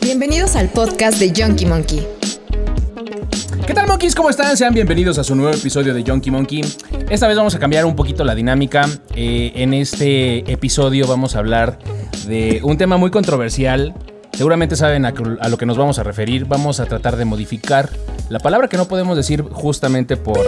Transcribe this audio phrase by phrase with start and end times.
[0.00, 2.06] Bienvenidos al podcast de Junkie Monkey.
[3.66, 4.14] ¿Qué tal, monkeys?
[4.14, 4.56] ¿Cómo están?
[4.56, 6.60] Sean bienvenidos a su nuevo episodio de Junkie Monkey.
[7.08, 8.88] Esta vez vamos a cambiar un poquito la dinámica.
[9.16, 11.80] Eh, en este episodio vamos a hablar
[12.28, 13.92] de un tema muy controversial.
[14.32, 16.44] Seguramente saben a, a lo que nos vamos a referir.
[16.44, 17.90] Vamos a tratar de modificar
[18.28, 20.38] la palabra que no podemos decir justamente por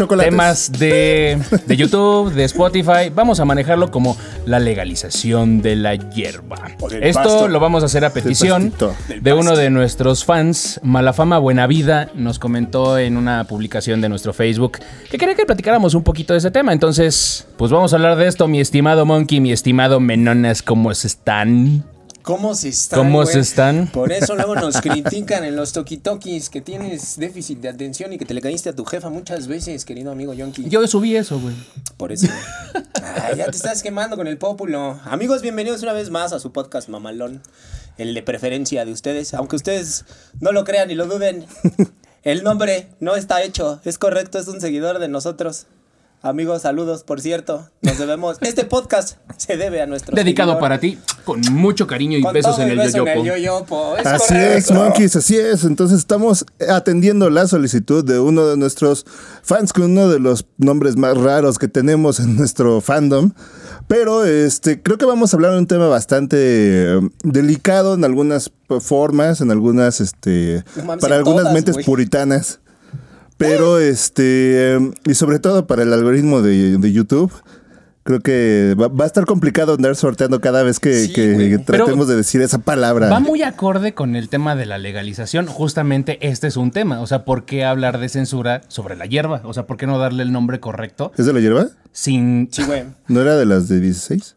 [0.00, 0.30] Chocolates.
[0.30, 3.10] temas de, de YouTube, de Spotify.
[3.14, 6.56] Vamos a manejarlo como la legalización de la hierba.
[7.02, 7.48] Esto pasto.
[7.48, 8.72] lo vamos a hacer a petición
[9.20, 14.78] de uno de nuestros fans, Malafama Buenavida, nos comentó en una publicación de nuestro Facebook
[15.10, 16.72] que quería que platicáramos un poquito de ese tema.
[16.72, 21.84] Entonces, pues vamos a hablar de esto, mi estimado Monkey, mi estimado Menonas, ¿cómo están?
[22.22, 22.98] ¿Cómo se están?
[22.98, 23.32] ¿Cómo güey?
[23.32, 23.86] se están?
[23.88, 28.26] Por eso luego nos critican en los tokitokis que tienes déficit de atención y que
[28.26, 30.68] te le caíste a tu jefa muchas veces, querido amigo Yonki.
[30.68, 31.54] Yo subí eso, güey.
[31.96, 32.26] Por eso.
[33.02, 35.00] Ay, ya te estás quemando con el pópulo.
[35.04, 37.42] Amigos, bienvenidos una vez más a su podcast Mamalón.
[37.96, 39.34] El de preferencia de ustedes.
[39.34, 40.04] Aunque ustedes
[40.40, 41.46] no lo crean y lo duden.
[42.22, 43.80] El nombre no está hecho.
[43.84, 45.66] Es correcto, es un seguidor de nosotros.
[46.22, 47.66] Amigos, saludos, por cierto.
[47.80, 48.36] Nos debemos.
[48.42, 50.14] Este podcast se debe a nuestro.
[50.14, 53.24] Dedicado para ti, con mucho cariño y Con besos todo en el beso yoyopo.
[53.24, 54.58] yoyopo, es Así correcto.
[54.58, 55.64] es, monkeys, así es.
[55.64, 59.06] Entonces estamos atendiendo la solicitud de uno de nuestros
[59.42, 63.32] fans con uno de los nombres más raros que tenemos en nuestro fandom.
[63.88, 68.52] Pero este, creo que vamos a hablar de un tema bastante eh, delicado en algunas
[68.80, 70.64] formas, en algunas, este,
[71.00, 72.60] para algunas todas, mentes puritanas.
[73.40, 77.32] Pero este, eh, y sobre todo para el algoritmo de, de YouTube.
[78.02, 81.50] Creo que va, va a estar complicado andar sorteando cada vez que, Sí, que güey.
[81.58, 83.10] Pero- tratemos de decir esa palabra.
[83.10, 85.46] Va muy acorde con el tema de la legalización.
[85.46, 87.00] Justamente este es un tema.
[87.02, 89.42] O sea, ¿por qué hablar de censura sobre la hierba?
[89.44, 91.66] O sea, ¿por qué no darle el nombre correcto ¿Es de la hierba?
[91.92, 92.48] sin...
[92.50, 92.84] Sí, güey.
[93.06, 94.34] ¿No era de las de 16?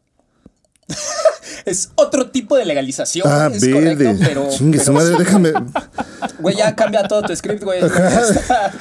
[1.65, 3.25] Es otro tipo de legalización.
[3.29, 3.95] Ah, es verde.
[3.95, 4.49] correcto, pero.
[4.49, 5.53] Chingue su madre, déjame.
[6.39, 7.79] Güey, ya cambia todo tu script, güey.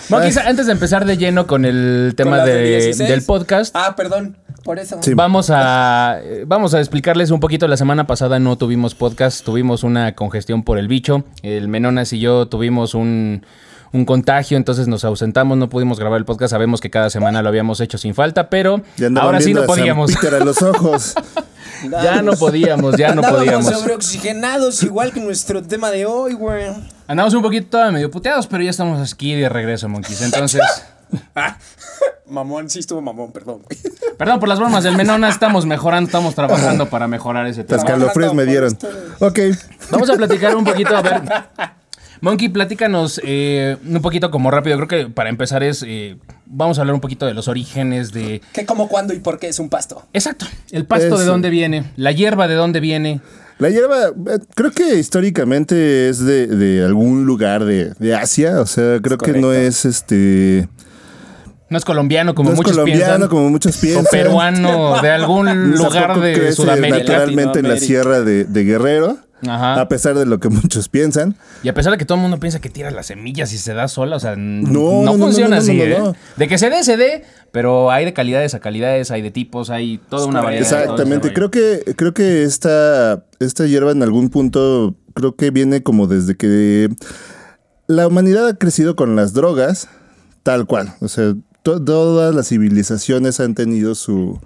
[0.09, 3.09] Monkeys, antes de empezar de lleno con el tema las de de- 16.
[3.09, 4.37] del podcast, Ah, perdón.
[4.65, 4.99] Por eso.
[5.03, 5.15] Sí.
[5.15, 7.67] vamos a eh, vamos a explicarles un poquito.
[7.69, 11.25] La semana pasada no tuvimos podcast, tuvimos una congestión por el bicho.
[11.43, 13.45] El Menonas y yo tuvimos un,
[13.93, 16.53] un contagio, entonces nos ausentamos, no pudimos grabar el podcast.
[16.53, 18.83] Sabemos que cada semana lo habíamos hecho sin falta, pero
[19.21, 20.13] ahora sí no podíamos.
[20.13, 21.15] Peter a los ojos.
[21.83, 23.67] Ya no podíamos, ya no Andábamos podíamos.
[23.73, 26.67] sobreoxigenados, igual que nuestro tema de hoy, güey.
[27.09, 30.23] Andamos un poquito todavía medio puteados, pero ya estamos aquí de regreso, Monkeys.
[30.23, 30.63] Entonces,
[32.27, 33.63] Mamón, sí estuvo mamón, perdón,
[34.17, 37.83] perdón por las bromas del Menona, estamos mejorando, estamos trabajando para mejorar ese tema.
[37.83, 38.79] Las calofríos me dieron.
[39.19, 39.41] Ok.
[39.91, 41.23] Vamos a platicar un poquito, a ver.
[42.23, 44.77] Monkey, platícanos eh, un poquito como rápido.
[44.77, 45.85] Creo que para empezar es.
[45.87, 46.17] eh,
[46.47, 48.41] vamos a hablar un poquito de los orígenes de.
[48.53, 50.05] ¿Qué, cómo, cuándo y por qué es un pasto?
[50.13, 50.47] Exacto.
[50.71, 51.85] El pasto de dónde viene.
[51.97, 53.21] La hierba de dónde viene.
[53.59, 58.61] La hierba, eh, creo que históricamente es de, de algún lugar de, de Asia.
[58.61, 60.69] O sea, creo que no es este.
[61.71, 63.29] No es colombiano como no es muchos colombiano, piensan.
[63.29, 64.07] como muchos piensan.
[64.07, 66.99] o peruano de algún lugar de crece Sudamérica.
[66.99, 69.19] Naturalmente en la sierra de, de Guerrero.
[69.47, 69.81] Ajá.
[69.81, 71.37] A pesar de lo que muchos piensan.
[71.63, 73.75] Y a pesar de que todo el mundo piensa que tira las semillas y se
[73.75, 75.97] da sola, o sea, No, no, no, no, funciona no, no, así, no, ¿eh?
[75.99, 76.17] no.
[76.37, 79.71] De que se dé, se dé, pero hay de calidades a calidades, hay de tipos,
[79.71, 80.63] hay toda una variedad.
[80.83, 81.33] Exactamente.
[81.33, 86.37] Creo que, creo que esta, esta hierba en algún punto, creo que viene como desde
[86.37, 86.89] que
[87.89, 89.89] la humanidad ha crecido con las drogas,
[90.43, 90.95] tal cual.
[91.01, 94.41] O sea, to- todas las civilizaciones han tenido su,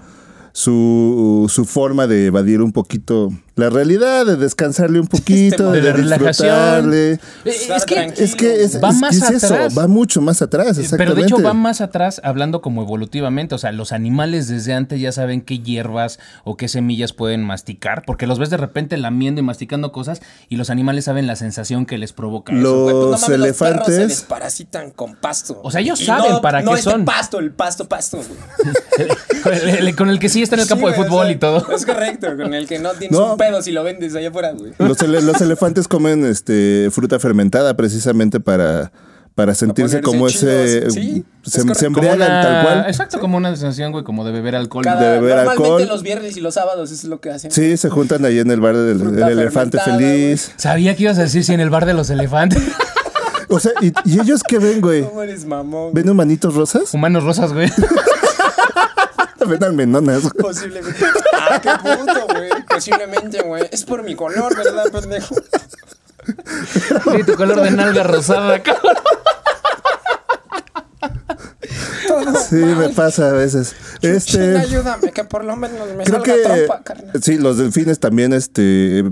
[0.61, 5.93] su, su forma de evadir un poquito la realidad, de descansarle un poquito, De de,
[6.03, 7.13] disfrutarle.
[7.13, 8.13] Eh, Es que.
[8.17, 9.77] Es que es, Va es- más es eso, atrás.
[9.79, 10.97] va mucho más atrás, Eh, exactamente.
[10.97, 14.99] Pero de hecho va más atrás hablando como evolutivamente, o sea, los animales desde antes
[15.01, 19.41] ya saben qué hierbas o qué semillas pueden masticar, porque los ves de repente lamiendo
[19.41, 22.63] y masticando cosas y los animales saben la sensación que les provoca eso.
[22.85, 25.61] Pues no Los mames, Los perros se elefantes- desparasitan con pasto.
[25.63, 27.05] O sea, ellos Y saben no- para no qué este son.
[27.05, 28.21] pasto, el pasto, pasto.
[29.97, 31.67] con el que sí está en el Sí, campo de o fútbol sea, y todo.
[31.73, 33.33] Es correcto, con el que no tienes No.
[33.33, 34.73] un pedo si lo vendes allá afuera, güey.
[34.79, 38.91] Los, ele- los elefantes comen este fruta fermentada precisamente para,
[39.35, 40.85] para sentirse como ese.
[40.87, 40.95] chidos.
[40.95, 42.85] Sí, es se, embriagan una- tal cual.
[42.89, 44.83] Exacto, como una sensación, güey, como de beber alcohol.
[44.85, 45.89] Cada- de beber normalmente alcohol.
[45.89, 47.51] los viernes y los sábados es lo que hacen.
[47.51, 50.53] Sí, se juntan ahí en el bar del elefante feliz.
[50.57, 52.63] Sabía que ibas a decir si en el bar de los elefantes.
[53.49, 55.03] O sea, ¿y, y ellos qué ven, güey?
[55.09, 55.95] ¿Cómo eres mamón?
[55.95, 56.93] ¿Ven humanitos rosas?
[56.93, 57.71] Humanos rosas, güey.
[59.49, 60.23] Ven almenonas.
[60.39, 61.05] Posiblemente.
[61.35, 62.51] Ah, qué puto, güey.
[62.69, 63.69] Posiblemente, güey.
[63.71, 65.35] Es por mi color, ¿verdad, pendejo?
[66.73, 68.95] Sí, tu color de nalga rosada, cabrón.
[72.09, 73.75] Todo Sí, me pasa a veces.
[74.01, 77.23] Este, ayúdame, que por lo menos me creo salga que trompa, carnal.
[77.23, 79.05] sí, los delfines también este eh,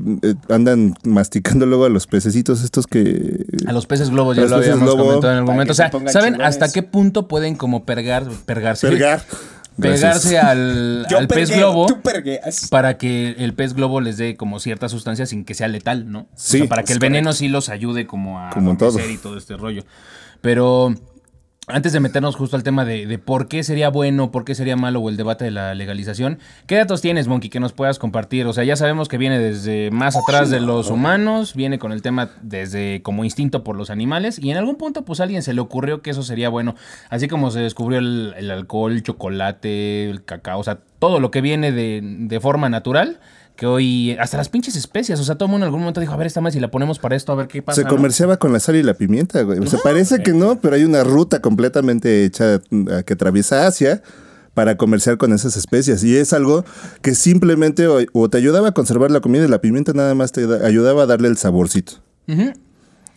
[0.48, 4.56] andan masticando luego a los pececitos estos que A los peces globos ya Los lo
[4.58, 5.04] habíamos globo.
[5.06, 5.72] comentado en algún momento.
[5.72, 6.46] O sea, ¿saben chingones.
[6.46, 8.88] hasta qué punto pueden como pergar, pergarse?
[8.88, 9.22] pergar.
[9.80, 11.86] Pegarse al, al pez pergueo, globo
[12.70, 16.20] para que el pez globo les dé como cierta sustancia sin que sea letal, ¿no?
[16.20, 18.98] O Sí, sea, para que el veneno sí los ayude como a Como todo.
[19.08, 19.82] y todo este rollo.
[20.40, 20.94] Pero
[21.66, 24.76] antes de meternos justo al tema de, de por qué sería bueno, por qué sería
[24.76, 28.46] malo o el debate de la legalización, ¿qué datos tienes, Monkey, que nos puedas compartir?
[28.46, 32.02] O sea, ya sabemos que viene desde más atrás de los humanos, viene con el
[32.02, 35.54] tema desde como instinto por los animales, y en algún punto, pues a alguien se
[35.54, 36.74] le ocurrió que eso sería bueno.
[37.08, 41.30] Así como se descubrió el, el alcohol, el chocolate, el cacao, o sea, todo lo
[41.30, 43.20] que viene de, de forma natural.
[43.56, 46.12] Que hoy, hasta las pinches especias, o sea, todo el mundo en algún momento dijo,
[46.12, 47.76] a ver, esta más si la ponemos para esto, a ver qué pasa.
[47.82, 47.90] Se ¿no?
[47.90, 49.60] comerciaba con la sal y la pimienta, güey.
[49.60, 54.02] O sea, parece que no, pero hay una ruta completamente hecha mm, que atraviesa Asia
[54.54, 56.02] para comerciar con esas especias.
[56.02, 56.64] Y es algo
[57.00, 60.32] que simplemente o, o te ayudaba a conservar la comida y la pimienta nada más
[60.32, 61.94] te da- ayudaba a darle el saborcito.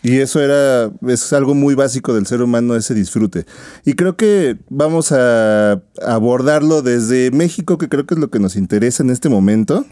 [0.03, 3.45] Y eso era, es algo muy básico del ser humano, ese disfrute.
[3.83, 8.55] Y creo que vamos a abordarlo desde México, que creo que es lo que nos
[8.55, 9.85] interesa en este momento.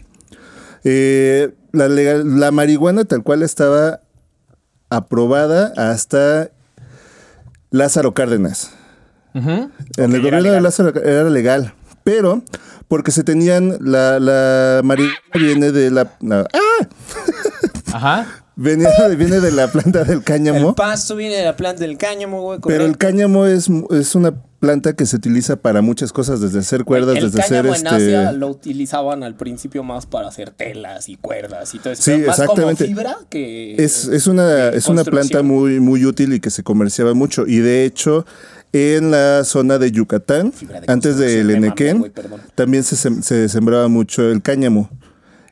[0.88, 4.00] Eh, la, legal- la marihuana tal cual estaba
[4.88, 6.50] aprobada hasta
[7.70, 8.70] Lázaro Cárdenas.
[9.34, 9.70] Ujú.
[9.96, 10.60] En el gobierno de.
[10.60, 11.74] Lázaro era legal,
[12.04, 12.42] pero
[12.88, 16.86] porque se tenían la, la marihuana viene de la, ¡ah!
[17.92, 18.26] Ajá.
[18.56, 18.88] Venía-
[19.18, 20.70] viene de la planta del cáñamo.
[20.70, 22.58] El pasto viene de la planta del cáñamo, güey.
[22.66, 24.32] Pero el cáñamo es, es una
[24.66, 27.86] planta que se utiliza para muchas cosas, desde hacer cuerdas, el desde hacer cáñamo en
[27.86, 28.38] Asia este.
[28.38, 32.02] lo utilizaban al principio más para hacer telas y cuerdas y todo eso.
[32.02, 32.84] Sí, pero más exactamente.
[32.84, 33.76] como fibra que...
[33.76, 37.46] Es, es una, es una planta muy, muy útil y que se comerciaba mucho.
[37.46, 38.26] Y de hecho,
[38.72, 42.12] en la zona de Yucatán, de antes del Enequén,
[42.54, 44.90] también se, se sembraba mucho el cáñamo.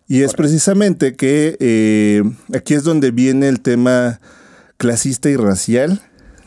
[0.07, 2.23] Y es precisamente que eh,
[2.53, 4.21] aquí es donde viene el tema
[4.77, 6.03] clasista y racial,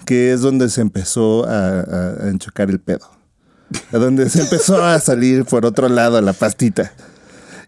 [0.07, 3.07] que es donde se empezó a, a- a enchocar el pedo.
[3.92, 6.94] A donde se empezó a salir por otro lado la pastita.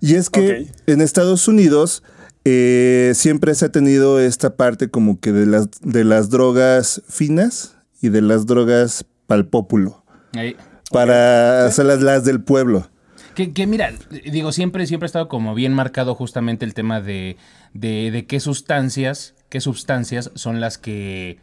[0.01, 2.01] Y es que en Estados Unidos
[2.45, 7.75] eh, siempre se ha tenido esta parte como que de las, de las drogas finas
[8.01, 10.03] y de las drogas pal pópulo.
[10.33, 10.55] Ahí.
[10.89, 12.89] Para hacer las, las del pueblo.
[13.35, 13.91] Que, que mira,
[14.31, 17.35] digo, siempre, siempre ha estado como bien marcado justamente el tema de,
[17.73, 21.39] de, de qué sustancias, qué sustancias son las que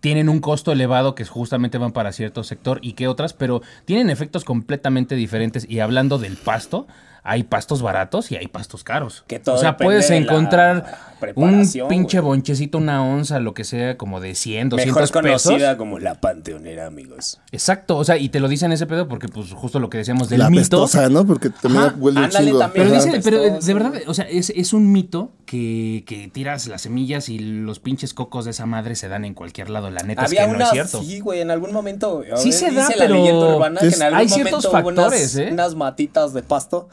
[0.00, 4.10] tienen un costo elevado que justamente van para cierto sector y qué otras, pero tienen
[4.10, 5.66] efectos completamente diferentes.
[5.68, 6.86] Y hablando del pasto,
[7.28, 9.24] hay pastos baratos y hay pastos caros.
[9.26, 12.28] Que todo o sea, puedes encontrar un pinche güey.
[12.30, 15.42] bonchecito, una onza, lo que sea, como de 100, 200 Mejor pesos.
[15.44, 17.40] conocida como la panteonera, amigos.
[17.52, 20.28] Exacto, o sea, y te lo dicen ese pedo porque pues justo lo que decíamos
[20.28, 20.60] del la mito.
[20.60, 21.26] pestosa, ¿no?
[21.26, 22.58] Porque también Ajá, huele un ándale, chingo.
[22.60, 22.88] también.
[22.88, 26.82] Pero, dice, pero de verdad, o sea, es, es un mito que, que tiras las
[26.82, 29.90] semillas y los pinches cocos de esa madre se dan en cualquier lado.
[29.90, 31.02] La neta Había es que no es cierto.
[31.02, 32.22] sí, güey, en algún momento.
[32.36, 35.36] Sí ver, se da, pero leyenda urbana es- que en algún hay ciertos factores, unas,
[35.36, 35.48] ¿eh?
[35.52, 36.88] unas matitas de pasto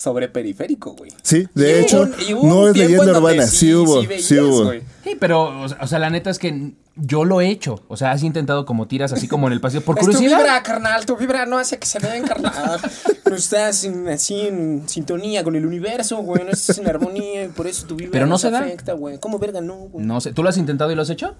[0.00, 1.12] sobre periférico, güey.
[1.22, 3.46] Sí, de hubo hecho, un- y hubo no un es leyenda urbana.
[3.46, 4.64] Sí, hubo, sí, veías, hubo.
[4.64, 4.80] güey.
[5.04, 7.82] Sí, pero, o sea, o sea, la neta es que yo lo he hecho.
[7.88, 10.38] O sea, has intentado como tiras así como en el paseo por Es tu curiosidad.
[10.38, 12.80] vibra, carnal, tu vibra no hace que se den, carnal.
[13.28, 16.44] No estás en- así en sintonía con el universo, güey.
[16.44, 18.60] No estás en armonía y por eso tu vibra Pero no nos se da.
[18.60, 19.18] afecta, güey.
[19.18, 20.04] ¿Cómo verga no, güey?
[20.06, 21.34] No sé, ¿tú lo has intentado y lo has hecho?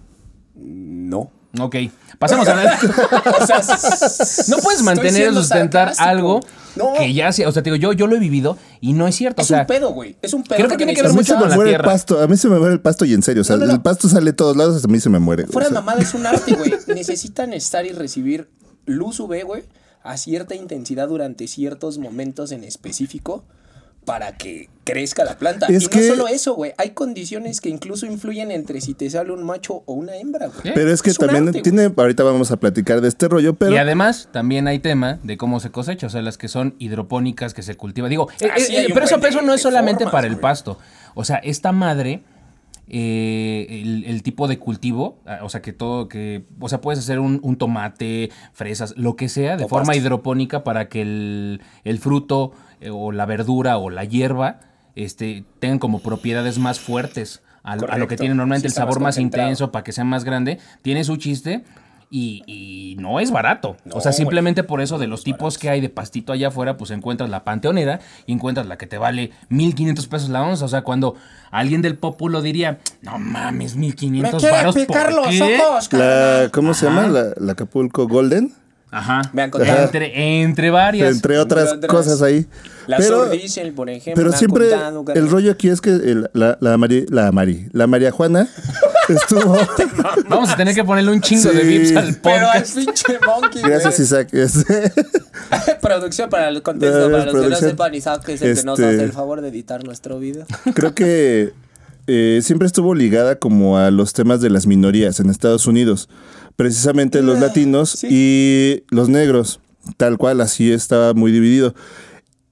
[0.55, 1.31] No.
[1.59, 1.75] Ok,
[2.21, 2.55] pasamos a.
[3.41, 3.61] O sea,
[4.49, 6.09] No puedes mantener o sustentar sarcástico.
[6.09, 6.41] algo
[6.77, 6.93] No.
[6.97, 7.49] que ya sea.
[7.49, 9.43] O sea, te digo, yo, yo lo he vivido y no es cierto.
[9.43, 10.17] Es o sea, un pedo, güey.
[10.23, 10.59] Es un pedo.
[10.59, 11.91] creo que tiene que ver mucho con la muere el tierra.
[11.91, 12.23] pasto.
[12.23, 13.41] A mí se me muere el pasto y en serio.
[13.43, 13.73] O sea, No, no, no.
[13.75, 15.47] el pasto sale de todos lados, a mí se me muere.
[15.49, 16.73] Fuera O sea, mamada es un arte, güey.
[16.87, 18.49] Necesitan estar y recibir
[18.87, 19.65] luz UV, güey,
[20.05, 23.45] a cierta intensidad durante ciertos momentos en específico
[24.05, 25.67] para que crezca la planta.
[25.67, 26.73] Es y que- no solo eso, güey.
[26.79, 30.75] Hay condiciones que incluso influyen entre si te sale un macho o una hembra, güey.
[30.75, 33.73] Pero es que Es también arte, tiene, ahorita vamos a platicar de este rollo, pero
[33.73, 37.55] Y además también hay tema de cómo se cosecha, o sea, las que son hidropónicas
[37.55, 38.09] que se cultiva.
[38.09, 40.79] Digo, eh, Ah, sí, eh, un pero eso, no es solamente formas, para el pasto.
[41.15, 42.23] O sea, esta madre,
[42.89, 46.99] eh, el, el tipo de cultivo, ah, o sea, que todo, que, o sea, puedes
[46.99, 51.61] hacer un, un tomate, fresas, lo que sea, de O forma hidropónica para que el,
[51.85, 54.61] el fruto eh, o la verdura o la hierba
[54.97, 57.43] este, tengan como propiedades más fuertes.
[57.63, 59.49] A, lo- a lo que tiene normalmente Sí, el más sabor más concentrado.
[59.51, 61.63] intenso para que sea más grande, tiene su chiste
[62.13, 63.77] y, y no es barato.
[63.85, 66.77] No, o sea, simplemente por eso de los tipos que hay de pastito allá afuera,
[66.77, 70.65] pues encuentras la panteonera y encuentras la que te vale 1500 pesos la onza.
[70.65, 71.15] O sea, cuando
[71.53, 75.59] alguien del populo diría, no mames, 1500 Me quiere varos, picar ¿por los qué?".
[75.61, 76.49] ojos, la.
[76.53, 77.07] ¿cómo se llama?
[77.07, 78.53] La, la Acapulco Golden.
[78.91, 79.23] Ajá.
[79.33, 79.85] Me han contado.
[79.85, 81.15] Entre, entre varias.
[81.15, 81.91] Entre otras otras.
[81.91, 82.47] cosas ahí.
[82.87, 84.21] La pero Sordicel, por ejemplo.
[84.25, 87.87] pero siempre contado, el rollo aquí es que el- la, la, Mari- la, Mari- la
[87.87, 88.49] María Juana
[89.09, 89.57] estuvo...
[90.29, 91.67] Vamos a tener que ponerle un chingo de Sí.
[91.67, 92.75] vips al Pero al podcast.
[92.77, 93.63] pinche monkey.
[93.63, 94.01] Gracias.
[94.01, 94.29] Isaac.
[94.33, 94.93] Este,
[95.81, 97.71] Producción para el contexto, Gracias, para los que no producción.
[97.71, 100.47] sepan, Isaac es el que nos Este- hace el favor de editar nuestro video.
[100.75, 101.53] Creo que
[102.09, 106.09] eh, siempre estuvo ligada como a los temas de las minorías en Estados Unidos.
[106.61, 108.09] Precisamente los latinos sí.
[108.11, 109.61] y los negros.
[109.97, 111.75] Tal cual, así estaba muy dividido.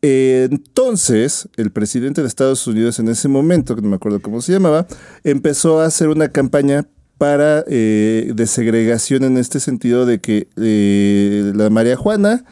[0.01, 4.53] Entonces, el presidente de Estados Unidos en ese momento, que no me acuerdo cómo se
[4.53, 4.87] llamaba,
[5.25, 6.87] empezó a hacer una campaña
[7.19, 12.47] para eh, desegregación en este sentido de que eh, la María Juana,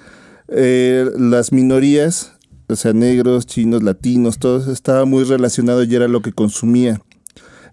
[0.49, 2.33] eh, las minorías,
[2.69, 7.01] o sea, negros, chinos, latinos, todo estaba muy relacionado y era lo que consumía.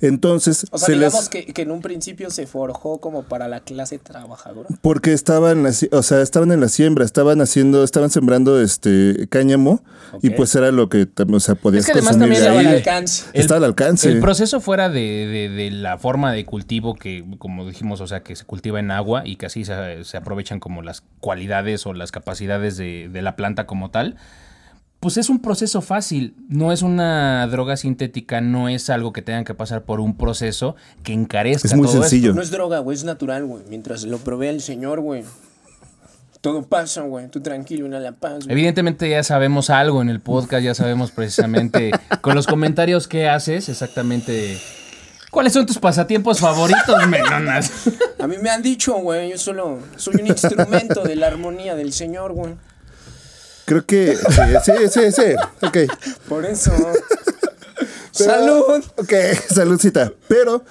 [0.08, 1.30] Entonces, O sea, se digamos les...
[1.30, 4.70] que, que en un principio se forjó como para la clase trabajadora.
[4.82, 9.82] Porque estaban, o sea, estaban en la siembra, estaban haciendo, estaban sembrando este cáñamo
[10.22, 12.76] y pues era lo que, o sea, podías Es que además consumir también Estaba al
[12.78, 13.26] alcance.
[13.34, 14.10] El- Estaba al alcance.
[14.12, 18.22] El proceso fuera de, de- de la forma de cultivo que, como dijimos, o sea,
[18.24, 21.94] que se cultiva en agua y que así se, se aprovechan como las cualidades o
[21.94, 24.18] las capacidades de, de la planta como tal,
[25.04, 26.34] pues es un proceso fácil.
[26.48, 30.78] No es una droga sintética, no es algo que tengan que pasar por un proceso
[31.04, 32.30] que encarezca Es muy todo sencillo.
[32.30, 32.36] esto.
[32.38, 33.64] No es droga, güey, es natural, güey.
[33.68, 35.26] Mientras lo provee el señor, güey.
[36.40, 37.28] Todo pasa, güey.
[37.28, 38.54] Tú tranquilo, una la paz, güey.
[38.54, 41.92] Evidentemente ya sabemos algo en el podcast, ya sabemos precisamente
[42.22, 44.58] con los comentarios que haces, exactamente
[45.32, 47.90] cuáles son tus pasatiempos favoritos, menonas.
[48.20, 51.92] A mí me han dicho, güey, yo solo soy un instrumento de la armonía del
[51.92, 52.54] señor, güey.
[53.66, 55.66] Creo que sí, sí, sí, sí.
[55.66, 55.78] Ok.
[56.28, 56.72] Por eso.
[58.18, 58.84] Pero- ¡Salud!
[58.98, 59.14] Ok,
[59.50, 60.12] saludcita.
[60.28, 60.64] Pero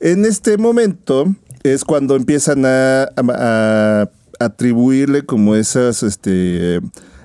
[0.00, 4.10] en este momento es cuando empiezan a, a- a
[4.44, 6.80] atribuirle como esos este,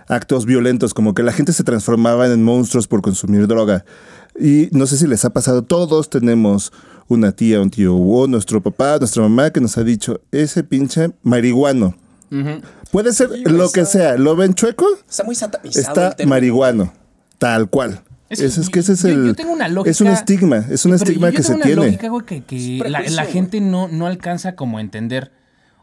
[0.08, 3.84] actos violentos, como que la gente se transformaba en monstruos por consumir droga.
[4.40, 6.72] Y no sé si les ha pasado, todos tenemos
[7.08, 11.12] una tía, un tío o nuestro papá, nuestra mamá que nos ha dicho, ese pinche
[11.24, 11.96] marihuano.
[12.92, 16.10] Puede ser Sí, lo que sea, lo ven chueco, Está muy satanizado.
[16.10, 16.92] está marihuano,
[17.38, 18.02] tal cual.
[18.30, 19.26] Es Es, que es que ese es yo- el.
[19.28, 21.66] yo tengo una lógica- es un estigma, es un estigma yo que se tengo una
[21.66, 21.86] tiene.
[21.86, 25.32] lógica, güey, que, que la, gente no, no alcanza como a entender.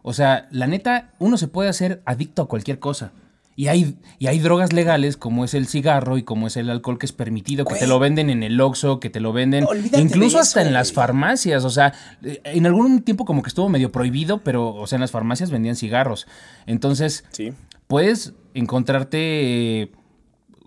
[0.03, 3.11] O sea, la neta, uno se puede hacer adicto a cualquier cosa.
[3.59, 6.99] Y hay, y hay drogas legales como es el cigarro y como es el alcohol
[6.99, 10.03] que es permitido, que te lo venden en el Oxxo, que te lo venden Olvídate
[10.03, 11.65] incluso hasta eso, en las farmacias.
[11.65, 15.01] O sea, eh, en algún tiempo como que estuvo medio prohibido, pero, o sea, en
[15.01, 16.27] las farmacias vendían cigarros.
[16.67, 17.55] Entonces, Sí.
[17.87, 19.93] puedes encontrarte eh,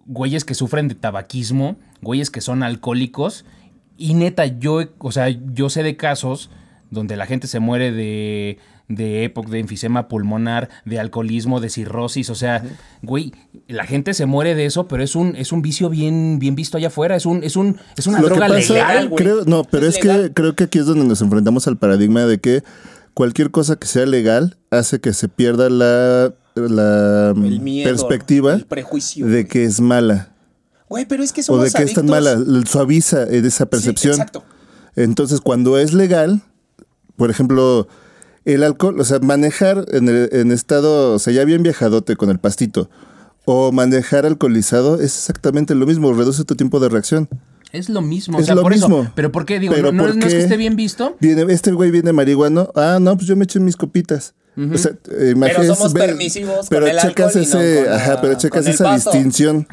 [0.08, 3.46] güeyes que sufren de tabaquismo, güeyes que son alcohólicos.
[3.98, 6.50] Y neta, yo, o sea, yo sé de casos
[6.90, 8.58] donde la gente se muere de,
[8.90, 12.30] de EPOC, de enfisema pulmonar, de alcoholismo, de cirrosis.
[12.30, 12.64] O sea,
[13.02, 13.34] güey,
[13.68, 16.78] la gente se muere de eso, pero es un, es un vicio bien, bien visto
[16.78, 17.16] allá afuera.
[17.16, 19.10] Es un, es un, es una Lo que droga pasa, legal.
[19.10, 19.24] güey.
[19.24, 22.26] creo, no, pero Es es, que creo que aquí es donde nos enfrentamos al paradigma
[22.26, 22.64] de que
[23.14, 27.90] cualquier cosa que sea legal hace que se pierda la, la mm, miedo.
[27.90, 29.28] perspectiva El prejuicio.
[29.28, 30.30] de que es mala
[30.88, 32.36] Güey, pero es que o somos de que es tan mala.
[32.66, 34.14] Suaviza eh, esa Sí, percepción.
[34.14, 34.44] exacto.
[34.96, 36.42] Entonces, cuando es legal,
[37.16, 37.88] por ejemplo,
[38.46, 42.30] el alcohol, o sea, manejar en, el- en estado, o sea, ya bien viajadote con
[42.30, 42.90] el pastito,
[43.46, 47.28] o manejar alcoholizado, es exactamente lo mismo, reduce tu tiempo de reacción.
[47.72, 48.38] Es lo mismo.
[48.40, 49.04] Es o sea, lo por mismo.
[49.04, 49.12] eso.
[49.16, 49.60] Pero ¿por qué?
[49.60, 51.16] Digo, Pero no, no- ¿por no es que esté bien visto.
[51.20, 54.34] Viene, este güey viene marihuano, ah, no, pues yo me eché mis copitas.
[54.74, 57.76] O sea, eh, imagínate, somos ve- permisivos pero con el checas alcohol y no ese,
[57.84, 59.68] con la- ajá, pero checas esa distinción.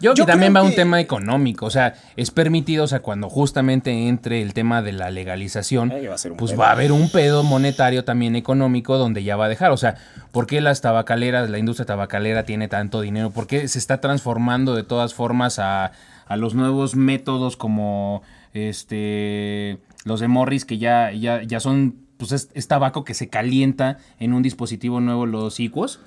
[0.00, 3.28] Yo, Yo que también va un tema económico, o sea, es permitido, o sea, cuando
[3.28, 5.94] justamente entre el tema de la legalización, va
[6.30, 6.60] un pues pedo.
[6.60, 9.96] va a haber un pedo monetario también económico donde ya va a dejar, o sea,
[10.32, 13.30] ¿por qué las tabacaleras, la industria tabacalera tiene tanto dinero?
[13.30, 15.92] ¿Por qué se está transformando de todas formas a,
[16.26, 18.22] a los nuevos métodos como
[18.54, 23.28] este los de Morris que ya, ya, ya son, pues es, es tabaco que se
[23.28, 26.00] calienta en un dispositivo nuevo los icuos?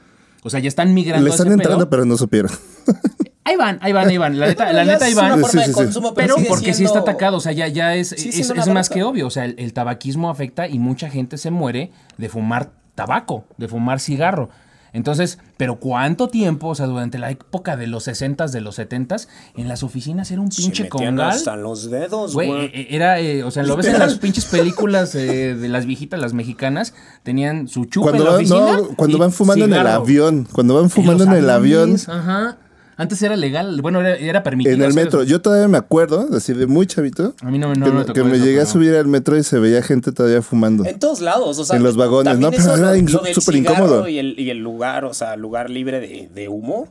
[0.43, 1.89] O sea, ya están migrando Le a ese están entrando, pedo.
[1.89, 2.51] pero no supieron.
[3.45, 4.39] Ahí van, ahí van, ahí van.
[4.39, 5.31] La neta, la neta ahí van.
[5.31, 5.75] forma Sí, de sí, sí.
[5.75, 8.89] consumo, Pero porque sí está atacado, o sea, ya, ya es, Sí, es, es más
[8.89, 9.27] que obvio.
[9.27, 13.67] O sea, el, el tabaquismo afecta y mucha gente se muere de fumar tabaco, de
[13.67, 14.49] fumar cigarro.
[14.95, 16.67] Entonces, pero ¿cuánto tiempo?
[16.67, 20.39] O sea, durante la época de los 60s, de los 70s, en las oficinas era
[20.39, 21.29] un Se pinche metían congal.
[21.31, 25.15] hasta los dedos, Güey, eh, era, eh, o sea, lo ves en las pinches películas
[25.15, 28.77] eh, de las viejitas, las mexicanas, tenían su chupa Cuando en la van, oficina.
[28.89, 32.57] no, cuando van fumando en el avión, cuando van fumando en el avión, Ajá.
[32.95, 34.75] Antes era legal, bueno, era, era permitido.
[34.75, 35.21] En el metro.
[35.21, 35.29] eso.
[35.29, 38.01] Yo todavía me acuerdo, así de muy chavito, A mí no, no que, me me-
[38.05, 40.85] tocó que me eso, llegué a subir al metro y se veía gente todavía fumando.
[40.85, 41.75] En todos lados, o sea.
[41.77, 42.51] En los vagones, ¿no?
[42.51, 44.07] Pero era súper incómodo.
[44.07, 46.89] Y el, y el lugar, o sea, lugar libre de, de humo.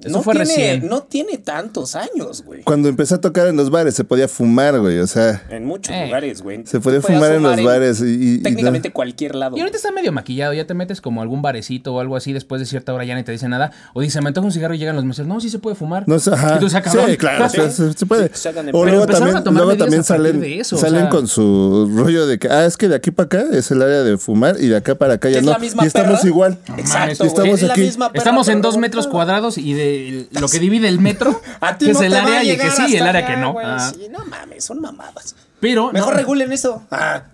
[0.00, 0.88] Eso no fue tiene, recién.
[0.88, 2.62] No tiene tantos años, güey.
[2.62, 4.98] Cuando empecé a tocar en los bares se podía fumar, güey.
[4.98, 6.06] O sea, En muchos Eh.
[6.06, 6.66] lugares, güey.
[6.66, 8.94] se podía fumar en los bares y- y- y técnicamente no.
[8.94, 9.56] cualquier lado.
[9.56, 12.60] Y ahorita está medio maquillado, ya te metes como algún barecito o algo así, después
[12.60, 13.72] de cierta hora ya ni te dice nada.
[13.94, 16.04] O dice, me antoja un cigarro y llegan los meseros, no, sí se puede fumar.
[16.06, 16.56] No sé, ajá.
[16.56, 17.16] Y tú sacas, sí, cabrón.
[17.16, 17.60] claro, Sí.
[17.70, 18.30] se, se- puede.
[18.34, 20.76] Sí, o luego Pero empezaron también, a tomar luego también a partir salen, de eso,
[20.76, 21.08] o salen sea.
[21.08, 24.02] con su rollo de que, ah, es que de aquí para acá es el área
[24.02, 25.52] de fumar y de acá para acá ¿Que ya es no.
[25.52, 26.28] la misma y estamos perra?
[26.28, 26.58] igual.
[26.76, 27.90] Exacto, Y estamos güey, es la aquí.
[28.14, 29.85] Estamos en dos metros cuadrados y de
[30.30, 32.84] lo que divide el metro A ti es no el área y el que sí
[32.88, 33.56] y el área que no.
[33.62, 33.92] Ah.
[33.94, 35.34] Sí, no mames, son mamadas.
[35.60, 36.82] Pero, Mejor no, regulen eso.
[36.90, 37.24] Ah,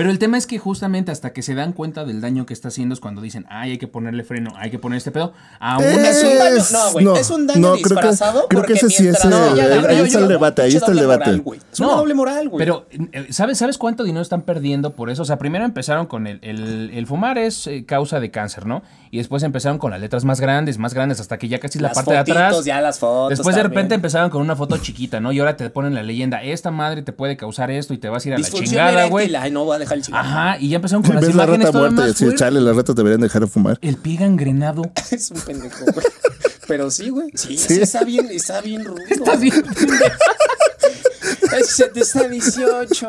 [0.00, 2.68] pero el tema es que justamente hasta que se dan cuenta del daño que está
[2.68, 5.34] haciendo es cuando dicen, ay, hay que ponerle freno, hay que poner este pedo.
[5.58, 8.62] Aún Es un daño, no, güey, no, es un daño no, creo que- disfrazado creo
[8.62, 11.00] que porque ese sí es el- no ahí- está el debate, ahí está el doble
[11.02, 11.24] debate.
[11.26, 11.60] moral, güey.
[11.70, 12.58] Es una doble moral, güey.
[12.64, 15.20] Pero, eh, ¿sabes, ¿sabes cuánto dinero están perdiendo por eso?
[15.20, 18.82] O sea, primero empezaron con el, el, el fumar es eh, causa de cáncer, ¿no?
[19.10, 21.90] Y después empezaron con las letras más grandes, más grandes, hasta que ya casi la
[21.92, 22.64] parte de atrás.
[22.64, 25.32] ya las fotos Después de repente empezaron con una foto chiquita, ¿no?
[25.32, 28.24] Y ahora te ponen la leyenda, esta madre te puede causar esto y te vas
[28.24, 29.30] a ir a la chingada, güey.
[29.50, 30.28] No voy a dejar el cigarro.
[30.28, 32.40] Ajá, y ya empezaron con las ves la imágenes rata muerta y más así, fuertes.
[32.40, 33.78] chale, las ratas deberían dejar de fumar.
[33.82, 34.82] El pie gangrenado.
[35.10, 36.06] Es un pendejo, güey.
[36.68, 37.28] Pero sí, güey.
[37.34, 37.74] Sí, Sí.
[37.74, 38.98] sí, está bien, está bien rudo.
[39.08, 39.64] Está bien.
[41.58, 43.08] Es 70 18.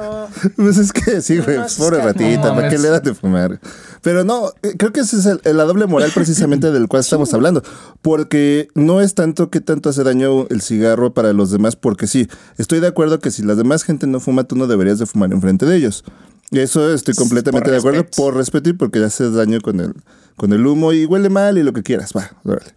[0.56, 2.82] Pues es que sí, No, güey, no, sí pobre está- ratita, no, ¿para qué mames.
[2.82, 3.60] le das de fumar?
[4.02, 7.34] Pero no, eh, creo que esa es el- la doble moral precisamente del cual estamos
[7.36, 7.62] hablando.
[8.02, 12.28] Porque no es tanto que tanto hace daño el cigarro para los demás, porque sí,
[12.58, 15.32] estoy de acuerdo que si la demás gente no fuma, tú no deberías de fumar
[15.32, 16.04] enfrente de ellos.
[16.52, 18.22] Eso estoy completamente Por de acuerdo, respeto.
[18.22, 19.94] por respeto y porque haces daño con el,
[20.36, 22.72] con el humo y huele mal y lo que quieras, va, órale.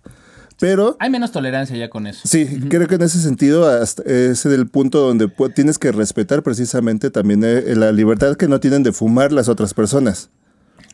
[0.61, 2.21] Pero Hay menos tolerancia ya con eso.
[2.25, 7.11] Sí, creo que en ese sentido hasta es el punto donde tienes que respetar precisamente
[7.11, 10.31] también eh, la libertad que no tienen de fumar las otras personas,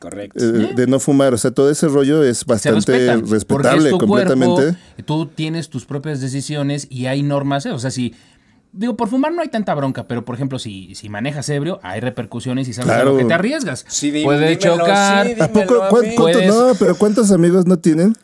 [0.01, 0.43] Correcto.
[0.43, 3.99] eh, de no fumar, o sea, todo ese rollo es bastante porque respetable es tu
[3.99, 4.55] completamente.
[4.63, 7.71] cuerpo, tú tienes tus propias decisiones y hay normas, ¿eh?
[7.73, 8.15] o sea, si
[8.73, 12.01] digo por fumar no hay tanta bronca, pero por ejemplo, si, si manejas ebrio, hay
[12.01, 13.13] repercusiones y sabes a Claro.
[13.13, 13.85] lo que te arriesgas.
[13.89, 15.27] Sí, dime- Puede dímelo, chocar.
[15.27, 15.61] sí, ¿A poco?
[15.61, 16.15] dímelo a ¿Cuán- mí.
[16.15, 18.15] cuánto- Puedes- no, pero ¿cuántos amigos no tienen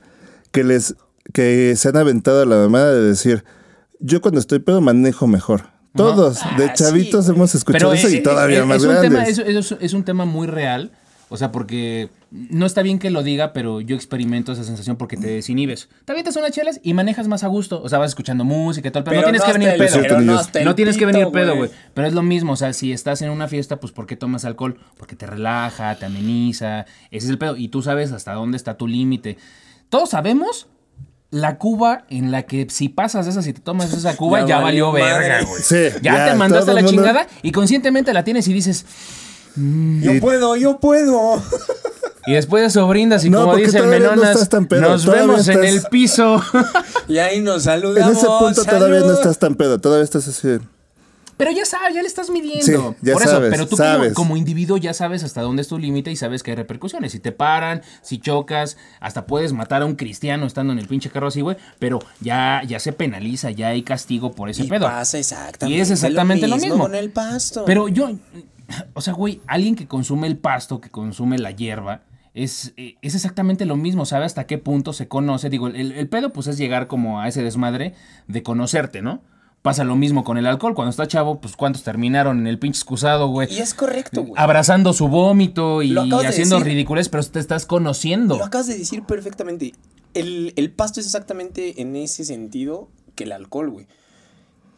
[0.52, 0.94] que les
[1.32, 3.44] que se han aventado a la mamada de decir,
[3.98, 5.62] yo cuando estoy pedo manejo mejor?
[5.94, 9.10] Todos, de Ah, chavitos sí, hemos escuchado eso y eh, todavía más es un grandes.
[9.10, 10.92] tema, es, es- es un tema muy real.
[11.28, 15.16] O sea, porque no está bien que lo diga, pero yo experimento esa sensación porque
[15.16, 15.88] te desinhibes.
[16.04, 17.82] Te avientas unas chelas y manejas más a gusto.
[17.82, 19.98] O sea, vas escuchando música y tal, pero, Pero no tienes que venir el- pedo.
[20.02, 21.70] pero no el No tienes que venir pedo, güey.
[21.94, 24.44] Pero es lo mismo, o sea, si estás en una fiesta, pues ¿por qué tomas
[24.44, 24.78] alcohol?
[24.98, 26.82] Porque te relaja, te ameniza.
[27.10, 27.56] Ese es el pedo.
[27.56, 29.36] Y tú sabes hasta dónde está tu límite.
[29.88, 30.68] Todos sabemos
[31.30, 34.58] la cuba en la que si pasas esa, si te tomas esa cuba, Ya ya,
[34.60, 35.60] valió verga, güey.
[35.60, 38.52] Sí, ya, ya, te mandaste todo la el mundo- chingada y conscientemente la tienes y
[38.52, 38.86] dices,
[39.56, 41.42] Yo puedo, yo puedo.
[42.26, 45.48] y después de eso brindas y No, como dice el no Menonas, pedo, nos vemos
[45.48, 46.42] en el piso.
[47.08, 48.16] Y ahí nos En saludamos.
[48.18, 50.58] ese punto todavía no estás tan pedo, todavía estás así.
[51.36, 52.64] Pero ya sabes, ya le estás midiendo.
[52.64, 54.12] Sí, ya Por sabes, eso, pero tú como- sabes.
[54.14, 57.12] Como, individuo ya sabes hasta dónde es tu límite y sabes que hay repercusiones.
[57.12, 61.10] Si te paran, si chocas, hasta puedes matar a un cristiano estando en el pinche
[61.10, 61.58] carro así, güey.
[61.78, 64.86] Pero ya, ya se penaliza, ya hay castigo por ese Y pedo.
[64.86, 65.76] pasa exactamente.
[65.78, 66.78] Y es exactamente lo mismo.
[66.84, 67.64] con el pasto.
[67.66, 68.10] Pero yo,
[68.94, 72.02] o sea, güey, alguien que consume el pasto, que consume la hierba,
[72.34, 75.48] es, es exactamente lo mismo, sabe hasta qué punto se conoce.
[75.48, 77.94] Digo, el, el pedo pues es llegar como a ese desmadre
[78.28, 79.22] de conocerte, ¿no?
[79.62, 80.74] Pasa lo mismo con el alcohol.
[80.74, 83.52] Cuando está chavo, pues cuántos terminaron en el pinche excusado, güey.
[83.52, 84.34] Y es correcto, güey.
[84.36, 86.72] Abrazando su vómito y de haciendo decir.
[86.72, 88.38] ridiculez, pero te estás conociendo.
[88.38, 89.72] Lo acabas de decir perfectamente.
[90.14, 93.88] El, el pasto es exactamente en ese sentido que el alcohol, güey.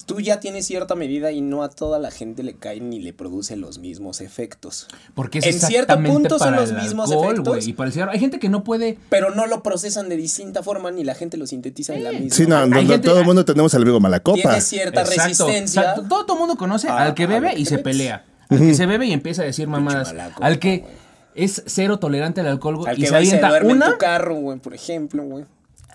[0.08, 3.12] Tú ya tienes cierta medida y no a toda la gente le cae ni le
[3.12, 4.88] produce los mismos efectos.
[5.14, 7.66] Porque es en cierto punto son los mismos alcohol, efectos.
[7.68, 8.12] Y para el cigarro.
[8.12, 11.36] Hay gente que no puede Pero no lo procesan de distinta forma ni la gente
[11.36, 12.30] lo sintetiza de la misma.
[12.34, 14.40] Sí, no, no, no, gente- todo el mundo tenemos al amigo Malacopa.
[14.40, 15.46] Tiene cierta Exacto.
[15.46, 15.94] resistencia.
[16.08, 18.24] Todo, el mundo conoce a- al que bebe que y se pelea.
[18.48, 20.14] Al que se bebe y empieza a decir mamadas.
[20.40, 20.86] Al que
[21.34, 23.92] es cero tolerante al alcohol Al y que se avienta duerme en una.
[23.92, 25.44] tu carro, güey, por ejemplo, güey.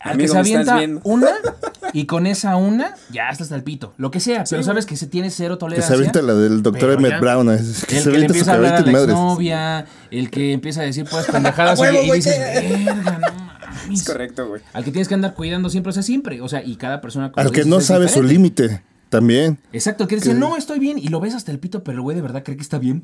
[0.03, 1.29] Al que Amigo, se ¿me estás avienta una
[1.93, 3.93] y con esa una ya estás hasta el pito.
[3.97, 5.87] Lo que sea, pero sabes que se tiene cero Que tolerancia.
[5.87, 7.49] se avienta la del doctor Emmett Brown.
[7.51, 9.09] es que el se que le empieza a hablar a la y madres.
[9.11, 14.01] exnovia, el que empieza a decir pues pendejadas y güey, dices, que- verga, no mames".
[14.01, 14.61] Es correcto, güey.
[14.73, 16.41] Al que tienes que andar cuidando siempre, o sea, siempre.
[16.41, 17.31] O sea, y cada persona.
[17.35, 19.57] Al que dices, no sabe su límite también.
[19.71, 22.01] Exacto, el que dice, no, estoy bien, y lo ves hasta el pito, pero el
[22.01, 23.03] güey de verdad cree que está bien.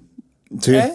[0.59, 0.75] Sí.
[0.75, 0.93] ¿Eh?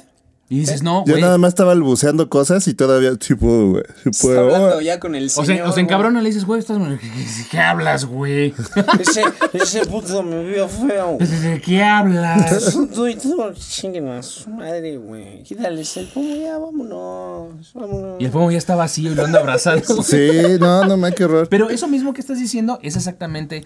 [0.51, 3.83] Y dices, no, Yo nada más estaba balbuceando cosas y todavía, sí puedo, güey.
[4.03, 4.41] Sí Está puedo.
[4.55, 5.47] hablando ya con el O señor.
[5.47, 6.77] sea, o sea, en cabrón le dices, güey, estás.
[7.01, 7.09] ¿Qué,
[7.51, 8.55] qué hablas, güey?
[9.01, 9.23] Ese,
[9.55, 11.17] ese puto me vio feo.
[11.19, 12.77] ¿De qué hablas?
[12.95, 13.09] Tú
[13.55, 15.43] chinguen a su madre, güey.
[15.45, 17.73] Quítales el pomo ya, vámonos.
[17.73, 18.21] Vámonos.
[18.21, 20.03] Y el pomo ya está vacío y lo anda abrazando.
[20.03, 20.31] Sí,
[20.61, 21.49] no, no, me qué horror.
[21.49, 23.65] Pero eso mismo que estás diciendo es exactamente.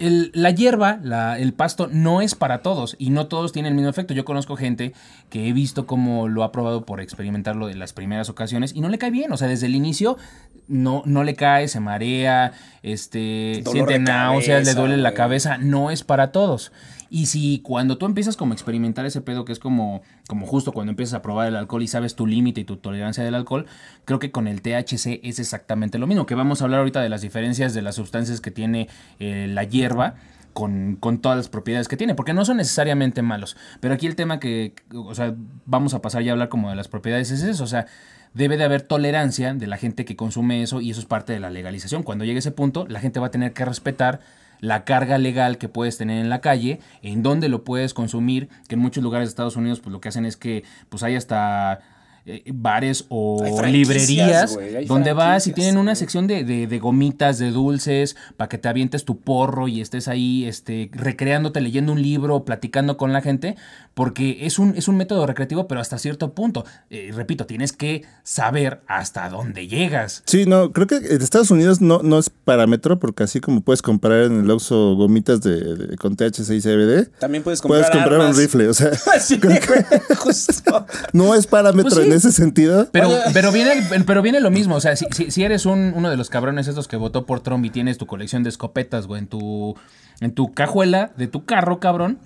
[0.00, 3.76] El- la hierba, la- el pasto, no es para todos y no todos tienen el
[3.76, 4.14] mismo efecto.
[4.14, 4.92] Yo conozco gente
[5.28, 8.88] que he visto cómo lo ha probado por experimentarlo en las primeras ocasiones y no
[8.88, 9.30] le cae bien.
[9.32, 10.16] O sea, desde el inicio
[10.68, 15.58] no, no le cae, se marea, este, Dolor siente náuseas, le duele la cabeza.
[15.58, 16.72] No es para todos.
[17.10, 20.70] Y si cuando tú empiezas como a experimentar ese pedo, que es como, como justo
[20.70, 23.66] cuando empiezas a probar el alcohol y sabes tu límite y tu tolerancia del alcohol,
[24.04, 26.24] creo que con el THC es exactamente lo mismo.
[26.24, 29.64] Que vamos a hablar ahorita de las diferencias de las sustancias que tiene eh, la
[29.64, 30.14] hierba.
[30.52, 33.56] Con, con todas las propiedades que tiene, porque no son necesariamente malos.
[33.78, 35.32] Pero aquí el tema que, o sea,
[35.64, 37.86] vamos a pasar ya a hablar como de las propiedades es eso, o sea,
[38.34, 41.38] debe de haber tolerancia de la gente que consume eso y eso es parte de
[41.38, 42.02] la legalización.
[42.02, 44.20] Cuando llegue ese punto, la gente va a tener que respetar
[44.60, 48.74] la carga legal que puedes tener en la calle, en dónde lo puedes consumir, que
[48.76, 51.80] en muchos lugares de Estados Unidos pues lo que hacen es que pues hay hasta
[52.26, 57.38] eh, bares o librerías hay donde vas y tienen una sección de, de- de gomitas,
[57.38, 62.02] de dulces, para que te avientes tu porro y estés ahí este, recreándote, leyendo un
[62.02, 63.56] libro, platicando con la gente,
[63.94, 66.64] porque es un, es un método recreativo, pero hasta cierto punto.
[66.90, 70.22] Eh, repito, tienes que saber hasta dónde llegas.
[70.26, 73.82] Sí, no, creo que en Estados Unidos no, no es parámetro, porque así como puedes
[73.82, 77.90] comprar en el Oxxo gomitas de, de- con THC y CBD, También puedes comprar puedes
[77.96, 78.36] comprar armas.
[78.36, 78.68] un rifle.
[78.68, 79.58] O sea, Sí, güey,
[80.18, 80.86] justo.
[81.12, 82.09] no es parámetro Pues sí.
[82.10, 82.88] En ese sentido.
[82.92, 83.72] Pero, pero, viene,
[84.06, 86.68] pero viene lo mismo, o sea, si, si- si eres un, uno de los cabrones
[86.68, 89.74] estos que votó por Trump y tienes tu colección de escopetas, güey, en tu,
[90.20, 92.18] en tu cajuela de tu carro, cabrón,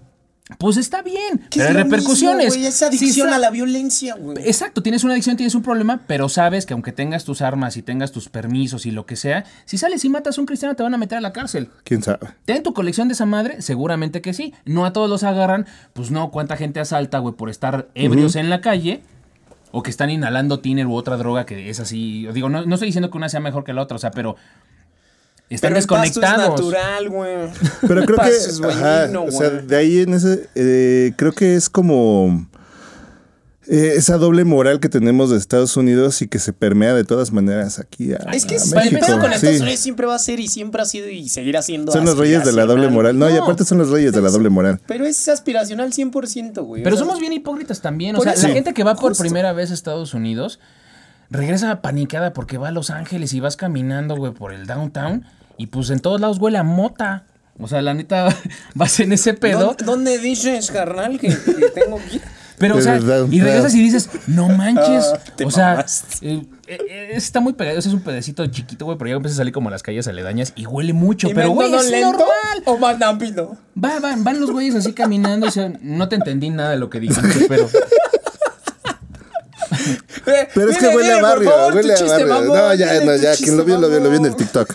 [0.58, 1.38] pues está bien.
[1.48, 2.54] ¿Qué Pero hay repercusiones.
[2.54, 2.68] mismo?
[2.68, 4.36] Es adicción a la violencia, güey.
[4.44, 7.82] Exacto, tienes una adicción, tienes un problema, pero sabes que aunque tengas tus armas y
[7.82, 10.82] tengas tus permisos y lo que sea, si sales y matas a un cristiano te
[10.82, 11.70] van a meter a la cárcel.
[11.82, 12.28] ¿Quién sabe?
[12.44, 13.62] ¿Ten tu colección de esa madre?
[13.62, 14.52] Seguramente que sí.
[14.66, 15.64] No a todos los agarran.
[15.94, 19.02] Pues no, ¿cuánta gente asalta, güey, por estar ebrios en la calle?
[19.76, 22.28] O que están inhalando tiner u otra droga que es así.
[22.32, 24.36] Digo, no, no estoy diciendo que una sea mejor que la otra, o sea, pero.
[25.50, 26.60] Están Pero el pasto es desconectados.
[26.60, 27.36] natural, güey.
[27.82, 31.32] Pero El creo pasto que, es ajá, o sea, de ahí en ese, eh, creo
[31.32, 32.46] que es como
[33.68, 37.32] eh, esa doble moral que tenemos de Estados Unidos y que se permea de todas
[37.32, 39.34] maneras aquí a, Es que a el pedo con Sí.
[39.36, 42.16] Estados Unidos siempre va a ser y siempre ha sido y seguirá siendo Son los
[42.18, 43.18] reyes de la doble moral.
[43.18, 44.80] No, y aparte son los reyes de la doble moral.
[44.86, 46.82] Pero es aspiracional 100%, güey.
[46.82, 48.16] Pero O sea, somos bien hipócritas también.
[48.16, 48.48] O sea, eso.
[48.48, 49.22] la gente que va por Justo.
[49.22, 50.58] primera vez a Estados Unidos
[51.30, 55.24] regresa panicada porque va a Los Ángeles y vas caminando, güey, por el downtown
[55.56, 57.24] y pues en todos lados huele a mota.
[57.58, 58.28] O sea, la neta,
[58.74, 59.74] vas en ese pedo.
[59.78, 62.22] ¿Dó- ¿Dónde dices, carnal, que, que tengo que ir?
[62.58, 62.96] Pero, o sea,
[63.30, 65.12] y regresas y dices, no manches.
[65.34, 65.86] Ah, o sea,
[66.22, 67.78] eh, eh, está muy pegado.
[67.78, 70.52] Es un pedacito chiquito, güey, pero ya empieza a salir como a las calles aledañas
[70.56, 71.28] y huele mucho.
[71.28, 72.62] ¿Y Pero, güey, es lento normal.
[72.64, 73.56] ¿O más rápido?
[73.82, 75.48] Va, va, van los güeyes así caminando.
[75.48, 77.68] O sea, no te entendí nada de lo que dijiste, pero.
[80.54, 82.28] Pero es que huele a barrio, favor, huele a chiste, barrio.
[82.28, 84.36] mamón, no, ya, no, ya, quien lo vio, lo vio, lo vio en el.
[84.36, 84.74] TikTok.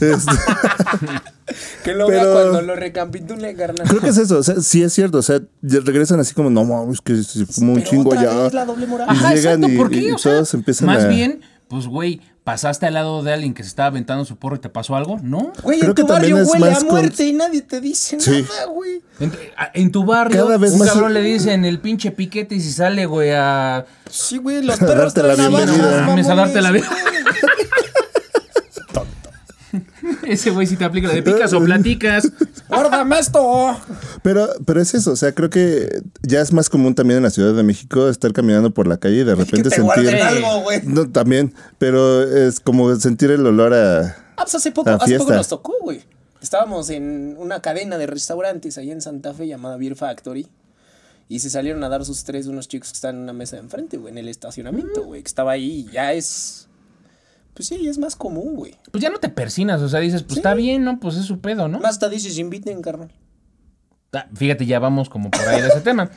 [0.00, 0.12] Este,
[1.82, 3.86] Que lo Pero- vea cuando lo recapitule, carnal.
[3.88, 6.62] creo que es eso, o sea, sí es cierto, o sea, regresan así como, no,
[6.64, 9.08] mames, que se fuma un Pero chingo doble moral.
[9.08, 9.68] Y Ajá, llegan exacto.
[9.68, 9.96] y- ¿Por qué?
[10.00, 13.52] y O sea, todos empiezan más a- bien, pues, güey, pasaste al lado de alguien
[13.52, 15.18] que se estaba aventando su porro y te pasó algo.
[15.22, 15.52] No.
[15.62, 17.78] Güey, Creo en tu que también barrio es huele a con- muerte y nadie te
[17.82, 18.42] dice Sí.
[18.48, 19.02] nada, güey.
[19.20, 22.54] En, a- en tu barrio, Cada vez un más- cabrón le dicen el pinche piquete
[22.54, 23.84] y si sale, güey, a.
[24.10, 26.32] Sí, güey, los A perros darte la traen navajas, bienvenida.
[26.32, 26.88] A darte la mamones.
[30.28, 32.30] Ese güey si te aplica la de picas o platicas.
[32.68, 33.76] ¡Guárdame esto!
[34.22, 37.30] Pero, pero es eso, o sea, creo que ya es más común también en la
[37.30, 40.14] Ciudad de México estar caminando por la calle y de Que repente te sentir.
[40.16, 40.82] algo, güey.
[40.84, 44.16] No, también, pero es como sentir el olor a.
[44.36, 46.02] Ah, pues hace poco, hace poco nos tocó, güey.
[46.40, 50.46] Estábamos en una cadena de restaurantes ahí en Santa Fe llamada Beer Factory.
[51.30, 53.62] Y se salieron a dar sus tres unos chicos que están en una mesa de
[53.62, 55.22] enfrente, güey, en el estacionamiento, güey.
[55.22, 56.67] Que estaba ahí y ya es.
[57.58, 58.76] Pues sí, es más común, güey.
[58.92, 60.38] Pues ya no te persinas, o sea, dices, pues Sí.
[60.38, 61.00] está bien, ¿no?
[61.00, 61.80] Pues es su pedo, ¿no?
[61.80, 63.10] Más hasta dices, inviten, carnal.
[64.12, 66.08] Ah, Fíjate, ya vamos como por ahí de ese tema.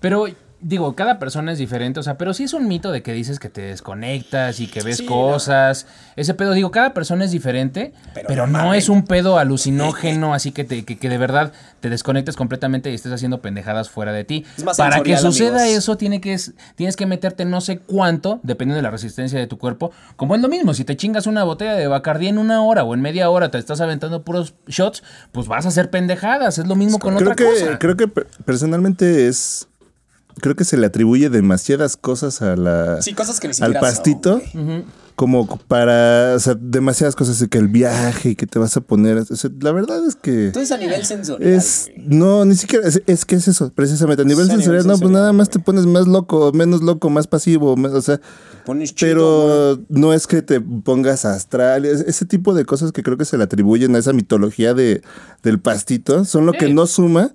[0.00, 0.24] Pero
[0.62, 3.38] digo, cada persona es diferente, o sea, pero sí es un mito de que dices
[3.38, 5.86] que te desconectas y que ves Sí, cosas.
[6.16, 10.52] Ese pedo, digo, cada persona es diferente, pero, Pero no es un pedo alucinógeno, así
[10.52, 14.24] que, te, que, que de verdad te desconectes completamente y estés haciendo pendejadas fuera de
[14.24, 14.44] ti.
[14.58, 15.78] Es más Para que suceda amigos.
[15.78, 19.46] eso, tiene que, es- tienes que meterte no sé cuánto, dependiendo de la resistencia de
[19.46, 19.90] tu cuerpo.
[20.16, 22.92] Como es lo mismo, si te chingas una botella de Bacardí en una hora o
[22.94, 26.58] en media hora te estás aventando puros shots, pues vas a hacer pendejadas.
[26.58, 27.78] Es lo mismo con Creo otra que, cosa.
[27.78, 29.66] creo que per- personalmente es.
[30.40, 34.40] Creo que se le atribuye demasiadas cosas a la Sí, cosas que ni al pastito.
[34.52, 34.84] son,
[35.16, 39.18] como para, o sea, demasiadas cosas que el viaje y que te vas a poner,
[39.18, 43.02] o sea, la verdad es que Entonces a nivel sensorial, es no, ni siquiera es,
[43.06, 45.50] es que es eso, precisamente a nivel Sí, a nivel sensorial, no, pues nada más
[45.50, 48.18] te pones más loco, menos loco, más pasivo, más- o sea,
[48.64, 53.02] Pones chido, pero no es que te pongas astral, es- ese tipo de cosas que
[53.02, 55.02] creo que se le atribuyen a esa mitología de,
[55.42, 57.34] del pastito, son lo que no suma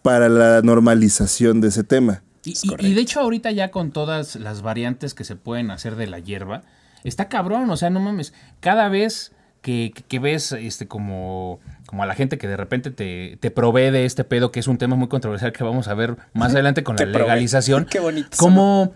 [0.00, 2.22] para la normalización de ese tema.
[2.48, 2.54] Y,
[2.86, 6.06] y- y de hecho ahorita ya con todas las variantes que se pueden hacer de
[6.06, 6.62] la hierba,
[7.04, 9.32] está cabrón, o sea, no mames, cada vez
[9.62, 13.50] que, que- que ves este como, como a la gente que de repente te, te
[13.50, 16.52] provee de este pedo, que es un tema muy controversial que vamos a ver más
[16.52, 18.92] adelante con la legalización, Qué bonito cómo,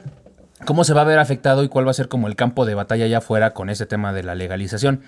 [0.65, 2.75] cómo se va a ver afectado y cuál va a ser como el campo de
[2.75, 5.03] batalla allá afuera con ese tema de la legalización.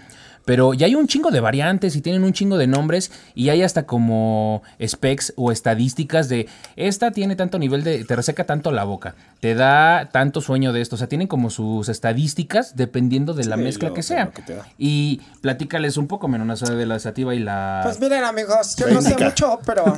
[0.44, 3.62] Pero ya hay un chingo de variantes y tienen un chingo de nombres y hay
[3.62, 8.85] hasta como specs o estadísticas de esta tiene tanto nivel de, te reseca tanto la
[8.85, 13.46] boca, te da tanto sueño de esto, o sea, tienen como sus estadísticas dependiendo de
[13.46, 14.26] la Sí, mezcla lo- que sea.
[14.26, 14.42] lo que.
[14.76, 17.80] Y platícales un poco, menos de la sativa y la...
[17.83, 19.96] Pues miren, amigos, yo no sé mucho, pero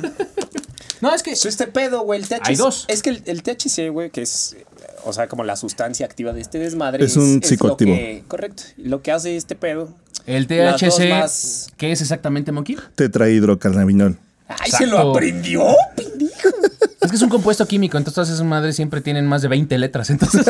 [1.01, 1.31] no, es que...
[1.31, 2.39] es este pedo, güey, el THC.
[2.43, 2.85] Hay dos.
[2.87, 4.55] Es que el, el THC, güey, que es,
[5.03, 7.03] o sea, como la sustancia activa de este desmadre.
[7.05, 7.93] Es un lo psicoactivo.
[7.93, 8.63] que- correcto.
[8.77, 9.93] Lo que hace este pedo.
[10.27, 12.77] El THC, más- ¿qué es exactamente, Monkey?
[12.95, 14.17] Tetrahidrocannabinol.
[14.47, 16.49] ¡Ay, se lo aprendió, pendejo!
[16.99, 19.77] Es que es un compuesto químico, entonces todas esas madres siempre tienen más de 20
[19.77, 20.45] letras, entonces...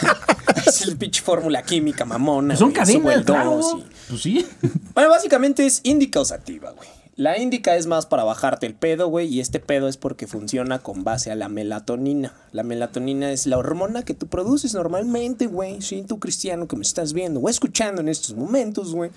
[0.66, 2.48] es el pinche fórmula química mamona.
[2.48, 3.60] Pues son güey, cadenas, el claro.
[3.78, 4.46] y- Pues sí.
[4.94, 6.88] Bueno, básicamente es índica o sativa, güey.
[7.14, 10.78] La índica es más para bajarte el pedo, güey, y este pedo es porque funciona
[10.78, 12.32] con base a la melatonina.
[12.52, 15.82] La melatonina es la hormona que tú produces normalmente, güey.
[15.82, 19.10] Sí, tú cristiano que me estás viendo o escuchando en estos momentos, güey,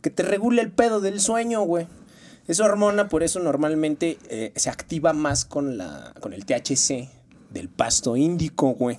[0.00, 1.86] que te regula el pedo del sueño, güey.
[2.48, 7.10] Esa hormona, por eso normalmente eh, se activa más con, la, con el THC
[7.50, 8.98] del pasto índico, güey.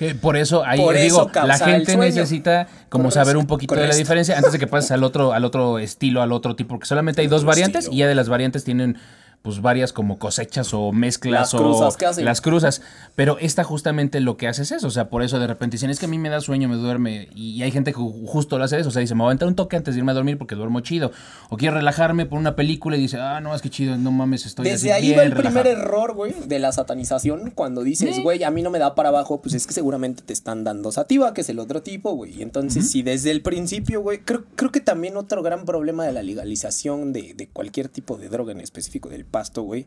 [0.00, 3.74] Eh, Por eso ahí Por digo, eso la gente necesita como Correcto, saber un poquito
[3.74, 6.70] de la diferencia antes de que pases al otro, al otro estilo, al otro tipo,
[6.70, 7.94] porque solamente hay dos variantes estilo.
[7.94, 8.98] y ya de las variantes tienen
[9.42, 12.82] pues varias como cosechas o mezclas Las o cruzas las cruzas,
[13.14, 15.88] pero esta justamente lo que hace es eso, o sea, por eso de repente dicen,
[15.90, 18.58] es que a mí me da sueño, me duerme, y hay gente que ju- justo
[18.58, 20.10] lo hace eso, o sea, dice, me voy a entrar un toque antes de irme
[20.12, 21.12] a dormir porque duermo chido,
[21.48, 24.46] o quiero relajarme por una película y dice, ah, no, es que chido, no mames,
[24.46, 25.82] estoy Desde así ahí bien va el primer relajado".
[25.86, 27.50] error, güey, de la satanización.
[27.50, 30.32] Cuando dices, güey, a mí no me da para abajo, pues es que seguramente te
[30.32, 32.42] están dando sativa, que es el otro tipo, güey.
[32.42, 36.22] Entonces, si desde el principio, güey, creo, creo que también otro gran problema de la
[36.22, 39.86] legalización de, de cualquier tipo de droga en específico del pasto, güey,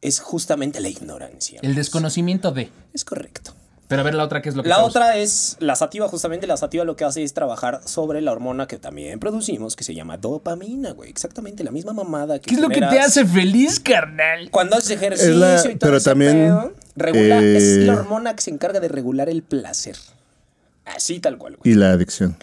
[0.00, 1.60] es justamente la ignorancia.
[1.62, 3.54] El desconocimiento de, Es correcto.
[3.88, 4.88] pero a ver la otra, ¿qué es lo que La causa?
[4.88, 8.66] otra es la sativa, justamente la sativa lo que hace es trabajar sobre la hormona
[8.66, 11.08] que también producimos, que se llama dopamina, güey.
[11.10, 14.50] Exactamente la misma mamada que ¿Qué es lo que te hace feliz, carnal?
[14.50, 17.92] Cuando haces ejercicio Es la- y todo pero ese también, pedo, regula- es eh, la
[17.94, 19.96] hormona que se encarga de regular el placer.
[20.84, 21.72] Así tal cual, güey.
[21.72, 22.36] Y la adicción.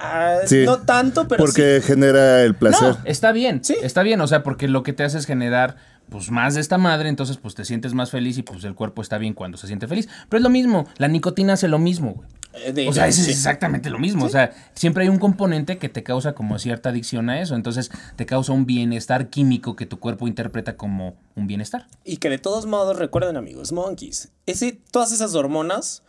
[0.00, 0.64] Ah, Sí.
[0.64, 2.96] No tanto, pero Porque genera el placer.
[2.96, 3.62] No, está bien.
[3.64, 3.76] Sí.
[3.82, 5.76] Está bien, o sea, porque lo que te hace es generar
[6.08, 9.00] pues más de esta madre, entonces pues te sientes más feliz y pues el cuerpo
[9.00, 10.08] está bien cuando se siente feliz.
[10.28, 12.28] Pero es lo mismo, la nicotina hace lo mismo, güey.
[12.66, 13.30] Eh, de- O sea, es sí.
[13.30, 14.24] exactamente lo mismo.
[14.24, 17.54] O sea, siempre hay un componente que te causa como cierta adicción a eso.
[17.54, 21.86] Entonces te causa un bienestar químico que tu cuerpo interpreta como un bienestar.
[22.04, 26.02] Y que de todos modos, recuerden amigos, monkeys, ese, todas esas hormonas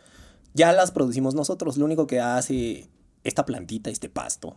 [0.52, 1.76] ya las producimos nosotros.
[1.76, 2.88] Lo único que hace
[3.24, 4.56] esta plantita, este pasto,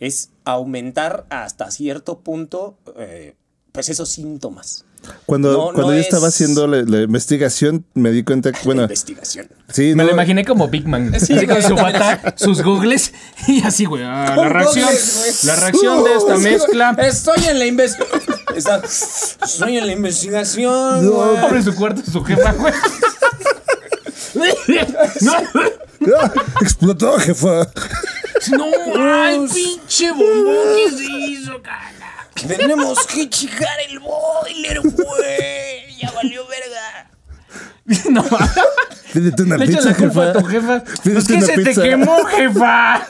[0.00, 3.34] es aumentar hasta cierto punto, eh,
[3.72, 4.84] pues esos síntomas.
[5.26, 8.58] Cuando, No, cuando no yo es- estaba haciendo la, la investigación, me di cuenta que,
[8.58, 9.48] La bueno, investigación.
[9.68, 11.12] sí, Me no, lo imaginé como Big Man.
[11.20, 13.12] Sí, así con su bata, sus googles
[13.46, 14.02] y así, güey.
[14.04, 14.84] ah, la reacción.
[14.86, 15.44] googles.
[15.44, 16.96] La reacción de esta mezcla.
[16.98, 18.82] Estoy en la investigación.
[19.44, 21.12] Estoy en la investigación.
[21.38, 22.72] Abre su cuarto su jefa, güey.
[26.00, 26.16] No,
[26.60, 27.68] explotó, jefa.
[28.52, 28.64] no,
[28.98, 32.28] ay, pinche bombón, ¿qué se hizo, cara?
[32.46, 35.96] Tenemos que checar el boiler, güey.
[35.98, 37.10] Ya valió verga.
[38.10, 38.24] No,
[39.12, 40.30] Pídete una le pizza, la jefa.
[40.30, 40.84] a tu jefa.
[41.02, 41.82] Pídete Es que una se pizza.
[41.82, 43.06] te quemó, jefa.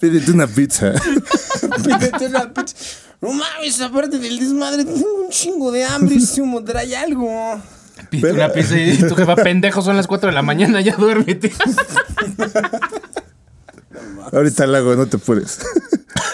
[0.00, 0.92] Pídete una pizza.
[1.84, 2.76] Pídete una pizza.
[3.20, 7.60] No mames, aparte del desmadre, tengo un chingo de hambre y sumo trae algo.
[8.10, 10.96] Pide Pero- una pizza y tu jefa, pendejo, son las 4 de la mañana, ya
[10.96, 11.52] duérmete.
[14.32, 15.58] Ahorita la hago, no te apures.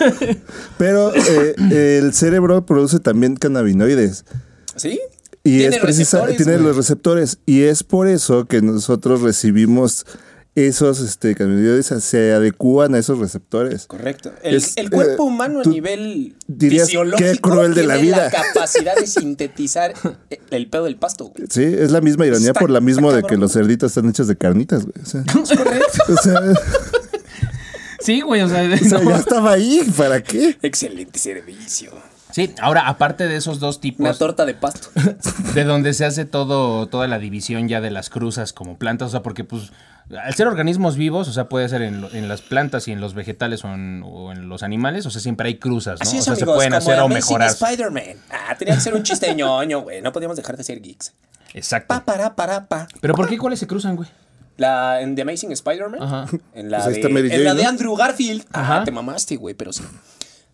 [0.79, 1.55] Pero eh,
[1.99, 4.25] el cerebro produce también cannabinoides.
[4.75, 5.01] ¿Sí?
[5.43, 6.65] Y Tiene es precisa, tiene güey.
[6.67, 7.39] los receptores.
[7.47, 10.05] Y es por eso que nosotros recibimos
[10.57, 13.87] esos este, cannabinoides se adecúan a esos receptores.
[13.87, 14.33] Correcto.
[14.43, 18.09] El, Es, el cuerpo eh, humano a nivel dirías, fisiológico qué cruel de la tiene
[18.09, 18.31] vida.
[18.55, 19.93] capacidad de sintetizar
[20.51, 21.27] el pedo del pasto.
[21.27, 21.47] güey.
[21.51, 24.29] Sí, es la misma ironía Está- por la misma de que los cerditos están hechos
[24.29, 24.95] de carnitas, güey.
[25.03, 26.03] O sea, Es correcto.
[26.13, 26.41] o sea,
[28.01, 29.11] Sí, güey, o sea, o sea, no.
[29.11, 30.57] ya estaba ahí, ¿para qué?
[30.63, 31.93] Excelente servicio.
[32.31, 34.89] Sí, ahora, aparte de esos dos Una tipos, torta de pasto.
[35.55, 39.11] de donde se hace todo, toda la división ya de las cruzas como plantas, o
[39.11, 39.73] sea, porque pues
[40.11, 43.01] al ser organismos vivos, o sea, puede ser en, lo- en las plantas y en
[43.01, 46.03] los vegetales o en, o en los animales, o sea, siempre hay cruzas, ¿no?
[46.03, 47.49] Así o es, sea, amigos, se pueden hacer o mejorar.
[47.51, 48.17] Spider-Man.
[48.31, 50.01] Ah, tenía que ser un chiste ñoño, güey.
[50.03, 51.13] No podíamos dejar de ser geeks.
[51.55, 51.89] Exacto.
[51.89, 52.87] Pa, para, para, pa.
[53.01, 54.09] Pero ¿por qué cuáles se cruzan, güey?
[54.59, 56.03] La, en The Amazing Spider-Man.
[56.03, 56.27] Ajá.
[56.55, 57.69] En la, Pues de, en la.
[57.69, 58.45] Andrew Garfield.
[58.53, 58.81] Ajá.
[58.81, 59.83] Ah, te mamaste, güey, pero sí.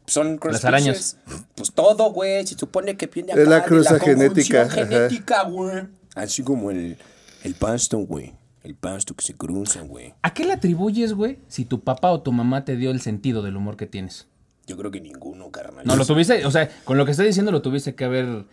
[0.07, 1.17] Son cross Las arañas.
[1.55, 2.45] Pues todo, güey.
[2.47, 5.85] Se supone que viene acá Es la cruza conjunción genética, genética, güey.
[6.17, 6.99] Así como el,
[7.45, 8.33] el pasto, güey.
[8.63, 10.15] El pasto que se cruza, güey.
[10.23, 13.43] ¿A qué le atribuyes, güey, si tu papá o tu mamá te dio el sentido
[13.43, 14.29] del humor que tienes?
[14.67, 15.85] Yo creo que ninguno, carnal.
[15.85, 18.45] No, lo tuviste, o sea, con lo que estoy diciendo lo tuviste que haber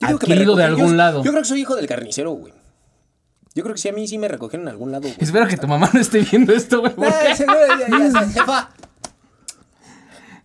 [0.00, 1.24] adquirido de algún yo- lado.
[1.24, 2.52] Yo creo que soy hijo del carnicero, güey.
[3.54, 5.16] Yo creo que sí, a mí sí me recogieron en algún lado, güey.
[5.18, 6.94] Espero que tu mamá no esté viendo esto, güey.
[6.94, 8.70] porque Ah, seguro, ya, ya sé, jefa.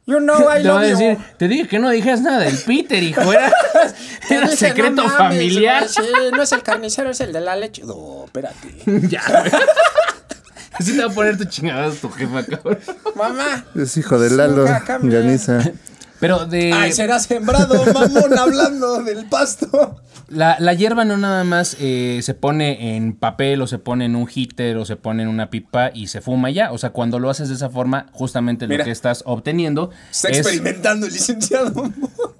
[0.07, 0.97] You know I Te va love a you.
[0.97, 3.21] decir, te dije que no dijeras nada del Peter, hijo.
[3.31, 3.51] Era,
[4.29, 5.87] era dije, secreto no mames, familiar.
[5.87, 7.83] sí, no es el carnicero, es el de la leche.
[7.85, 8.69] No, espérate.
[9.09, 9.51] ya, güey.
[10.73, 12.79] Así te va a poner tu chingada tu jefa, cabrón.
[13.15, 13.65] Mamá.
[13.75, 14.65] Es hijo de Lalo.
[15.01, 15.59] Ganiza.
[16.19, 16.73] Pero de.
[16.73, 20.01] Ay, será sembrado, mamón, hablando del pasto.
[20.29, 24.15] La, la hierba no nada más eh, se pone en papel o se pone en
[24.17, 26.73] un heater o se pone en una pipa y se fuma ya.
[26.73, 28.79] O sea, cuando lo haces de esa forma, justamente Mira.
[28.79, 30.39] lo que estás obteniendo Está es...
[30.39, 31.71] experimentando el licenciado.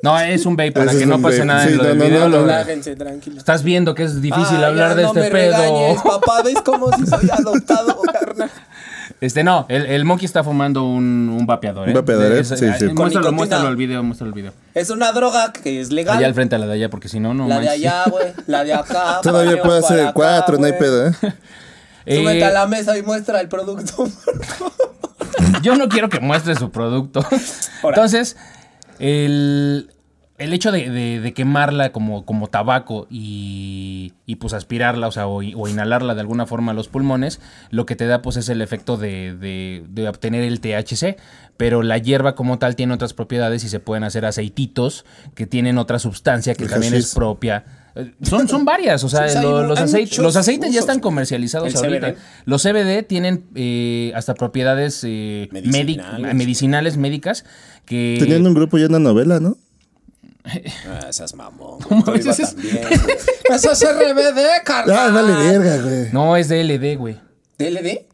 [0.02, 1.46] No, es un vape para que no pase vape.
[1.48, 2.30] nada Sí, en lo no, del no, video.
[2.30, 2.42] no.
[2.42, 3.38] Relájense, tranquilo.
[3.38, 5.58] Estás viendo que es difícil Ay, hablar ya de no este me pedo.
[5.58, 8.52] regañes, papá, ¿ves cómo si soy adoptado, carnal?
[9.20, 11.92] Este, no, el, el monkey está fumando un, un vapeador, ¿eh?
[11.92, 12.40] Un vapeador, ¿eh?
[12.42, 12.86] Es- Sí, sí.
[12.86, 14.54] eh, Muéstralo, muéstralo el video, muéstralo el video.
[14.76, 16.18] Es una droga que es legal.
[16.18, 18.28] Allá al frente a la de allá, porque si no, no la de allá, güey.
[18.46, 19.20] La de acá.
[19.24, 21.12] Todavía puede hacer el 4, no hay pedo, ¿eh?
[22.06, 24.08] Eh, Súbete a la mesa y muestra el producto.
[25.64, 27.22] Yo no quiero que muestre su producto.
[27.82, 27.96] Ahora.
[27.96, 28.38] Entonces,
[29.00, 29.90] el,
[30.38, 35.26] el hecho de, de- de quemarla como, como tabaco y, y, pues aspirarla, o sea,
[35.28, 37.40] o, o inhalarla de alguna forma a los pulmones,
[37.72, 41.18] lo que te da pues es el efecto de, de- de obtener el THC.
[41.58, 45.80] Pero la hierba como tal tiene otras propiedades y se pueden hacer aceititos que tienen
[45.80, 47.66] otra sustancia que El también es propia.
[48.22, 51.84] Son, son varias, o sea, Sí, lo- los, aceites, los aceites ya están comercializados El
[51.84, 52.12] ahorita.
[52.14, 52.18] CBD.
[52.46, 55.98] Los CBD tienen eh, hasta propiedades eh, Medicinales.
[55.98, 57.44] medic- medicinales, médicas,
[57.86, 58.18] que...
[58.20, 59.58] Tenían un grupo ya una novela, ¿no?
[60.88, 61.80] Ah, esas mamón.
[61.82, 62.56] ¿Cómo güey, tú ves iba eso?
[62.56, 63.18] también, güey.
[63.58, 64.98] Eso es RBD, carnal.
[64.98, 66.10] Ah, vale verga, güey.
[66.12, 67.20] No, es DLD, güey.
[67.58, 68.06] ¿DLD?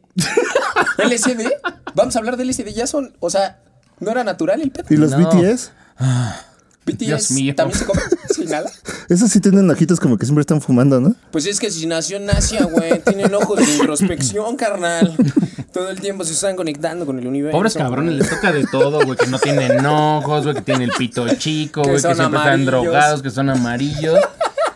[0.98, 1.48] ¿LSD?
[1.94, 2.68] Vamos a hablar de LSD.
[2.74, 3.60] Ya son, o sea,
[4.00, 4.86] no era natural el pedo.
[4.90, 5.18] ¿Y los No.
[5.28, 5.70] BTS?
[6.86, 7.54] BTS Dios mío.
[7.54, 8.02] también se come
[8.34, 8.70] sin nada.
[9.08, 11.14] Esos sí tienen ojitos como que siempre están fumando, ¿no?
[11.30, 15.16] Pues es que si nació en Asia, güey, tienen ojos de introspección, carnal.
[15.74, 17.58] Todo el tiempo se están conectando con el universo.
[17.58, 20.92] Pobres cabrones, les toca de todo, güey, que no tienen ojos, güey, que tienen el
[20.96, 24.20] pito chico, güey, que, siempre están drogados, que son amarillos.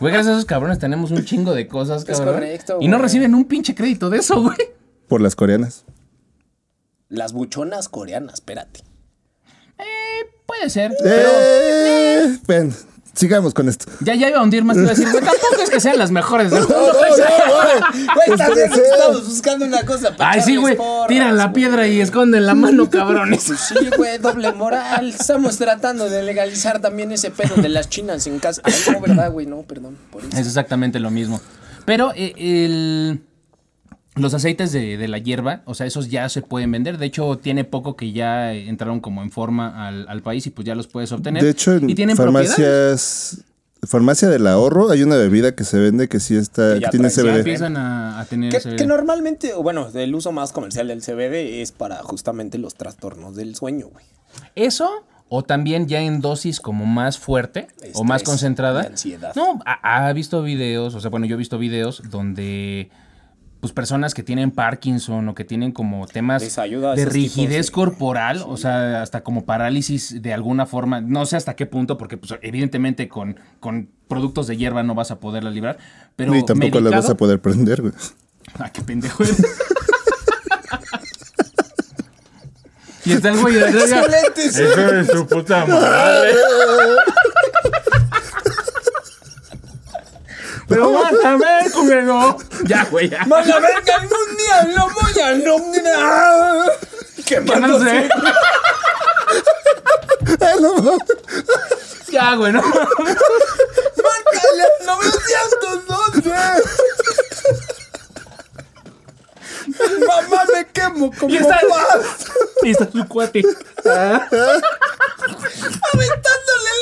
[0.01, 2.35] Güey, gracias a esos cabrones tenemos un chingo de cosas, Es cabrón.
[2.35, 3.03] correcto, y no güey.
[3.03, 4.57] reciben un pinche crédito de eso, güey.
[5.07, 5.85] Por las coreanas.
[7.07, 8.81] Las buchonas coreanas, espérate.
[10.45, 10.91] Puede ser.
[11.05, 12.75] Eh, ven,
[13.13, 13.85] sigamos con esto.
[14.01, 16.11] Ya, ya iba a hundir más, iba a decir, güey, tampoco es que sean las
[16.11, 16.75] mejores del mundo.
[18.15, 18.81] Güey, también Espérese.
[18.93, 21.53] estamos buscando una cosa para Ay, sí, güey, porras, tiran la güey.
[21.53, 23.43] piedra y esconden la mano, cabrones.
[23.47, 25.09] Pues sí, güey, doble moral.
[25.09, 28.61] Estamos tratando de legalizar también ese pedo de las chinas en casa.
[28.63, 29.45] Ay, no, ¿verdad, güey?
[29.45, 29.97] No, perdón.
[30.11, 30.31] Por eso.
[30.37, 31.41] Es exactamente lo mismo.
[31.85, 33.21] Pero eh, el-
[34.19, 36.97] los aceites de, de la hierba, o sea, esos ya se pueden vender.
[36.97, 40.65] De hecho, tiene poco que ya entraron como en forma al, al país y pues
[40.65, 41.43] ya los puedes obtener.
[41.43, 42.49] De hecho, en y tienen propiedades.
[42.55, 43.45] farmacias.
[43.81, 47.09] Farmacia del ahorro hay una bebida que se vende que sí está, Que que tiene
[47.09, 47.37] trae, Ya CBD.
[47.39, 51.71] empiezan a, a tener Que, normalmente, o bueno, el uso más comercial del CBD es
[51.71, 54.03] para justamente los trastornos del sueño, güey.
[54.55, 58.81] Eso, o también ya en dosis como más fuerte o más concentrada.
[58.81, 59.31] ansiedad.
[59.37, 62.89] No, ha, ha visto videos, o sea, bueno, yo he visto videos donde
[63.59, 68.43] pues personas que tienen Parkinson o que tienen como temas ayuda de rigidez de- corporal,
[68.47, 72.33] o sea, hasta como parálisis de alguna forma, no sé hasta qué punto, porque pues,
[72.41, 75.77] evidentemente con, con productos de hierba no vas a poderla librar,
[76.15, 77.93] pero Y tampoco la vas medicado- a poder prender, güey.
[78.57, 79.37] Ah, qué pendejo eres.
[83.05, 84.61] y está el güey de Excelente, sí.
[84.63, 86.31] Hijo de su puta madre.
[90.69, 92.37] Pero mátame, culero.
[92.65, 93.25] Ya, güey, ya.
[93.25, 94.73] ¡Más la verga mundial!
[94.75, 96.77] ¡Lo voy a nominar!
[97.25, 98.09] ¿Qué Ya no sé.
[100.41, 100.53] Ah.
[102.11, 102.61] Ya, güey, no.
[102.61, 102.83] ¡Márcale
[104.63, 106.29] al 912!
[110.07, 112.25] ¡Mamá, me quemo como Y está, paz!
[112.63, 113.41] y está su cuate.
[113.83, 114.61] Aventándole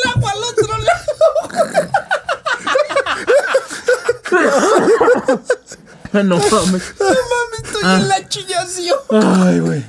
[0.03, 1.13] el agua al otro lado.
[6.13, 6.51] Ah, No mames.
[6.99, 8.97] No mames, estoy en la chillación.
[9.11, 9.83] Ay, güey.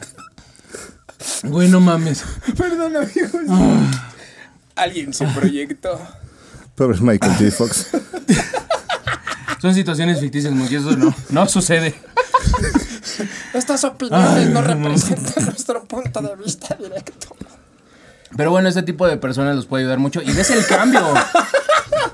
[1.44, 2.24] Güey, no mames.
[2.56, 3.92] Perdón, amigos.
[4.76, 6.00] Alguien se proyectó.
[6.74, 7.50] Pobre Michael J.
[7.50, 7.88] Fox.
[9.60, 10.54] Son situaciones ficticias.
[10.70, 11.94] Eso no, no sucede.
[13.54, 17.34] Estas opiniones no representan nuestro punto de vista directo.
[18.38, 20.22] Pero bueno, este tipo de personas los puede ayudar mucho.
[20.22, 21.00] Y ves el cambio.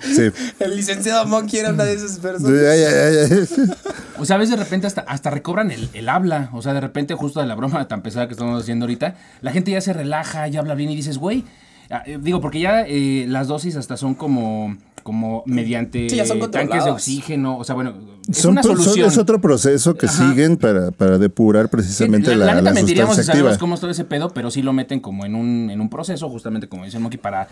[0.01, 0.31] Sí.
[0.59, 2.51] El licenciado Monkey era una de esas personas.
[4.19, 6.49] O sea, a veces de repente hasta, hasta recobran el, el habla.
[6.55, 9.53] O sea, de repente, justo de la broma tan pesada que estamos haciendo ahorita, la
[9.53, 11.45] gente ya se relaja, ya habla bien y dices, güey.
[11.91, 16.27] ah, eh, Digo, porque ya eh, las dosis hasta son como, como mediante Sí, ya
[16.27, 17.57] son tanques de oxígeno.
[17.59, 17.95] O sea, bueno,
[18.29, 19.09] es Son una pro- son- solución.
[19.09, 20.29] es otro proceso que Ajá.
[20.31, 23.57] siguen para, para depurar Sí, precisamente la, la, la la si sustancia activa.
[23.59, 26.29] cómo es todo ese pedo, pero sí lo meten como en un, en un proceso,
[26.29, 27.47] justamente como dice Monkey, para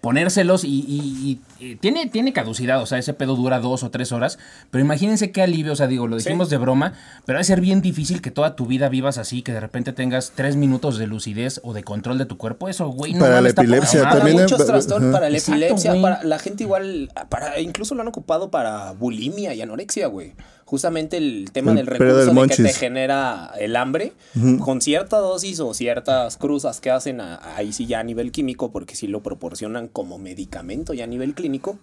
[0.00, 3.90] ponérselos y, y- y, eh, tiene, tiene caducidad, o sea, ese pedo dura dos o
[3.90, 4.38] tres horas,
[4.70, 6.92] pero imagínense qué alivio, o sea, digo, lo dijimos de broma,
[7.24, 9.92] pero va a ser bien difícil que toda tu vida vivas así, que de repente
[9.92, 13.40] tengas tres minutos de lucidez o de control de tu cuerpo, eso, güey, no Para
[13.40, 14.02] la está epilepsia.
[14.02, 16.95] Para también, muchos eh, trastornos, para la epilepsia, para la gente igual,
[17.28, 20.32] para incluso lo han ocupado para bulimia y anorexia, güey.
[20.64, 24.12] Justamente el tema El del recurso del de que te genera el hambre,
[24.58, 28.72] con cierta dosis o ciertas cruzas que hacen a- ahí sí ya a nivel químico,
[28.72, 31.78] porque si lo proporcionan como medicamento ya a nivel clínico,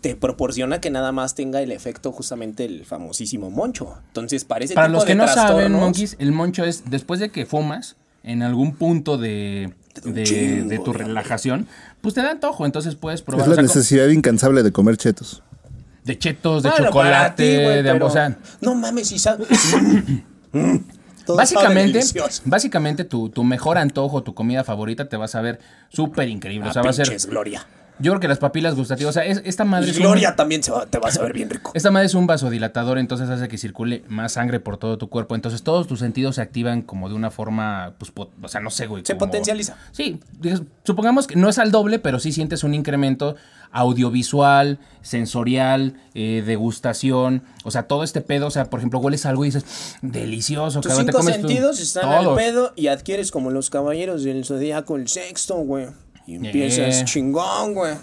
[0.00, 3.94] te proporciona que nada más tenga el efecto justamente el famosísimo moncho.
[4.08, 7.18] Entonces, para ese Para tipo los que de no saben, monkeys, el moncho es después
[7.20, 9.74] de que fumas en algún punto de,
[10.04, 11.66] de, chingo de tu relajación,
[12.00, 13.42] pues te da antojo, entonces puedes probar.
[13.42, 15.42] Es o la sea, necesidad incansable de comer chetos.
[16.04, 19.44] de chetos, de Bueno, chocolate, ti, güey, de pero- o sea, No mames, si sabe.
[21.26, 22.00] Todo sabe básicamente,
[22.44, 26.68] básicamente tu, tu mejor antojo, tu comida favorita te vas a ver súper increíble.
[26.68, 27.08] O sea, va a ser.
[27.28, 27.66] Gloria.
[27.98, 30.36] Yo creo que las papilas gustativas, o sea, es- esta madre Y es un- Gloria
[30.36, 31.70] también se va- te va a saber bien rico.
[31.74, 35.34] Esta madre es un vasodilatador, entonces hace que circule más sangre por todo tu cuerpo.
[35.34, 38.70] Entonces todos tus sentidos se activan como de una forma, pues, pot- o sea, no
[38.70, 39.02] sé, güey.
[39.06, 39.76] Se como- potencializa.
[39.92, 40.20] Sí,
[40.84, 43.36] supongamos que no es al doble, pero sí sientes un incremento
[43.72, 47.42] audiovisual, sensorial, eh, degustación.
[47.64, 49.64] O sea, todo este pedo, o sea, por ejemplo, hueles algo y dices,
[50.02, 50.80] delicioso.
[50.80, 52.38] Tus cabrón, te cinco tu- sentidos están todos.
[52.38, 55.86] al pedo y adquieres como los caballeros del zodiaco el sexto, güey.
[56.26, 57.04] Y empiezas Yeah.
[57.04, 57.94] chingón, güey.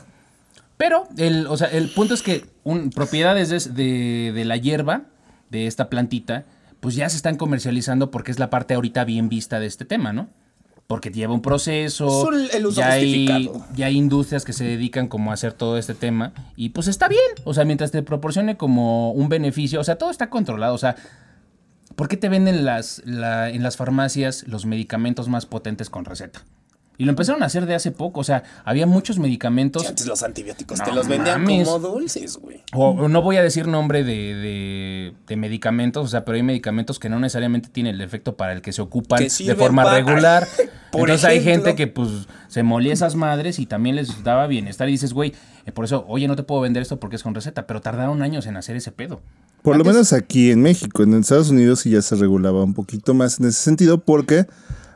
[0.78, 5.03] Pero, el, o sea, el punto es que un, propiedades de, de- de la hierba,
[5.49, 6.45] de esta plantita,
[6.80, 10.11] pues ya se están comercializando porque es la parte ahorita bien vista de este tema,
[10.13, 10.30] ¿no?
[10.88, 12.07] Porque lleva un proceso.
[12.07, 15.53] Es un- el uso ya hay, ya hay industrias que se dedican como a hacer
[15.53, 16.34] todo este tema.
[16.57, 17.21] Y pues está bien.
[17.45, 19.80] O sea, mientras te proporcione como un beneficio.
[19.80, 20.74] O sea, todo está controlado.
[20.74, 20.95] O sea,
[21.95, 26.43] ¿por qué te venden las, la- en las farmacias los medicamentos más potentes con receta?
[26.98, 28.20] Y lo empezaron a hacer de hace poco.
[28.20, 29.82] O sea, había muchos medicamentos.
[29.82, 31.68] Sí, antes los antibióticos No te los vendían mames.
[31.68, 32.62] como dulces, güey.
[32.74, 36.44] O o no voy a decir nombre de, de- de medicamentos, o sea, pero hay
[36.44, 39.84] medicamentos que no necesariamente tienen el efecto para el que se ocupan Que de forma
[39.84, 40.48] para- regular.
[40.91, 42.10] Por Entonces hay gente que pues
[42.48, 45.34] se molía esas madres y también les daba bienestar y dices, güey,
[45.66, 48.22] eh, por eso, oye, no te puedo vender esto porque es con receta, pero tardaron
[48.22, 49.20] años en hacer ese pedo.
[49.64, 53.16] Por lo menos aquí en México, en Estados Unidos sí ya se regulaba un poquito
[53.16, 54.46] más en ese sentido porque,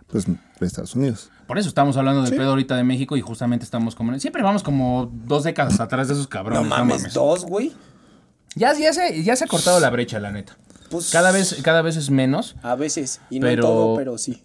[0.05, 0.25] pues,
[0.61, 1.31] Estados Unidos.
[1.47, 4.17] Por eso estamos hablando del pedo ahorita de México y justamente estamos como...
[4.19, 6.67] Siempre vamos como dos décadas atrás de esos No cabrones.
[6.69, 7.73] mames, dos, güey.
[8.55, 10.57] Ya, ya, se, ya se ha cortado la brecha, la neta.
[10.89, 12.55] Pues Cada vez, cada vez es menos.
[12.63, 13.21] A veces.
[13.29, 14.43] Y no en Pero- todo, pero sí.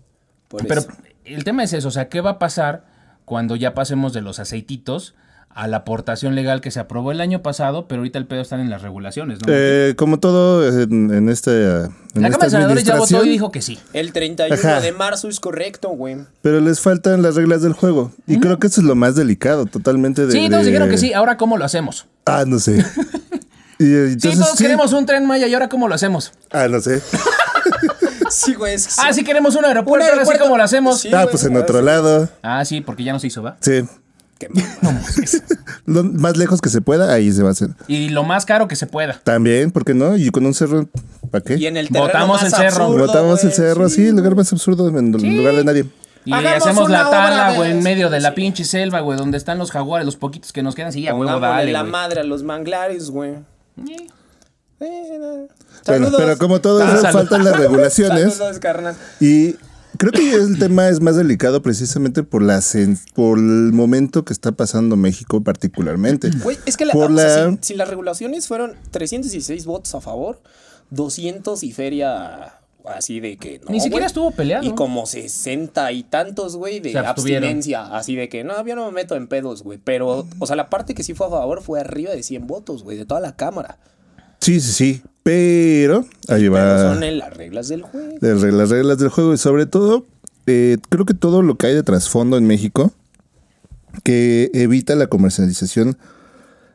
[0.49, 0.91] Por Pero eso.
[1.25, 2.85] el tema es eso, o sea, ¿qué va a pasar
[3.25, 5.15] cuando ya pasemos de los aceititos
[5.55, 8.61] a la aportación legal que se aprobó el año pasado, pero ahorita el pedo están
[8.61, 9.47] en las regulaciones, ¿no?
[9.53, 11.83] Eh, como todo en, en este, en
[12.23, 13.79] la esta Cámara de Senadores ya votó y dijo que sí.
[13.93, 14.81] El 31 Ajá.
[14.81, 16.17] de marzo es correcto, güey.
[16.41, 18.13] pero les faltan las reglas del juego.
[18.27, 20.33] Y creo que eso es lo más delicado, totalmente de...
[20.33, 22.07] Sí, todos de- dijeron que sí, ahora ¿cómo lo hacemos?
[22.25, 22.85] Ah, no sé.
[23.79, 24.63] Y, eh, Sí, entonces, todos sí.
[24.65, 26.33] queremos un tren Maya y ahora ¿cómo lo hacemos?
[26.53, 27.03] Ah, no sé.
[28.31, 28.75] Sí, güey.
[28.75, 30.33] Es Ah, sí queremos un Un aeropuerto, ahora sí.
[30.41, 31.01] ¿cómo lo hacemos?
[31.01, 32.29] Sí, ah, güey, pues en otro lado.
[32.43, 33.57] Ah, sí, porque ya no se hizo, ¿va?
[33.61, 33.83] Sí.
[34.43, 34.49] Qué.
[35.87, 37.71] Lo más lejos que se pueda, ahí se va a hacer.
[37.87, 39.21] Y lo más caro que se pueda.
[39.23, 40.17] También, ¿por qué no?
[40.17, 40.89] Y con un cerro,
[41.31, 41.57] ¿para qué?
[41.57, 42.85] Y en el más el cerro.
[42.85, 45.85] absurdo, Botamos el cerro, sí, el lugar más absurdo, en lugar de nadie.
[46.25, 48.37] Y Hagamos hacemos la tala, güey, en medio de la sí.
[48.37, 50.93] pinche selva, güey, donde están los jaguares, los poquitos que nos quedan.
[50.93, 53.35] Sí, a huevo, dale, la madre a los manglares, güey.
[53.85, 54.09] Sí.
[54.81, 55.49] Eh, no.
[55.87, 58.35] Bueno, pero como todo eso, faltan las regulaciones.
[58.35, 58.95] Saludos, carnal.
[59.21, 59.57] Y
[60.11, 62.61] creo que el tema es más delicado precisamente por la
[63.15, 66.31] por el momento que está pasando México particularmente.
[66.43, 69.95] Güey, es que la, por o sea, la- si, si las regulaciones fueron 316 votos
[69.95, 70.41] a favor,
[70.91, 73.71] 200 y feria así de que no.
[73.71, 74.65] Ni siquiera estuvo peleado.
[74.67, 77.83] Y como 60 y tantos, güey, de abstinencia.
[77.97, 79.79] Así de que no, yo no me meto en pedos, güey.
[79.83, 82.83] Pero, o sea, la parte que sí fue a favor fue arriba de 100 votos,
[82.83, 83.79] güey, de toda la Cámara.
[84.43, 85.03] Sí, sí, sí.
[85.23, 88.15] Pero ahí Pero va son en las reglas del juego.
[88.21, 90.05] las reglas, las reglas del juego y sobre todo,
[90.47, 92.93] eh, creo que todo lo que hay de trasfondo en México
[94.03, 95.97] que evita la comercialización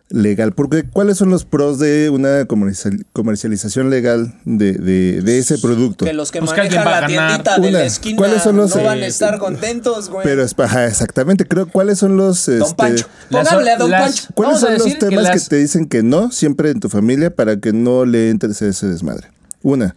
[0.09, 0.53] legal.
[0.53, 6.05] Porque ¿cuáles son los pros de una comercial- comercialización legal de, de- de ese producto?
[6.05, 7.07] Que los que Pues manejan la ganar.
[7.07, 10.23] tiendita de Una, la esquina ¿cuáles son los, no eh, van a estar contentos, güey.
[10.23, 13.05] Pero es ajá, exactamente, creo cuáles son los Don este, Pancho.
[13.29, 14.27] Póngale a Don las- Pancho.
[14.33, 17.57] ¿Cuáles son los que temas que, te dicen que no siempre en tu familia para
[17.59, 19.27] que no le entres a ese desmadre?
[19.61, 19.95] Una,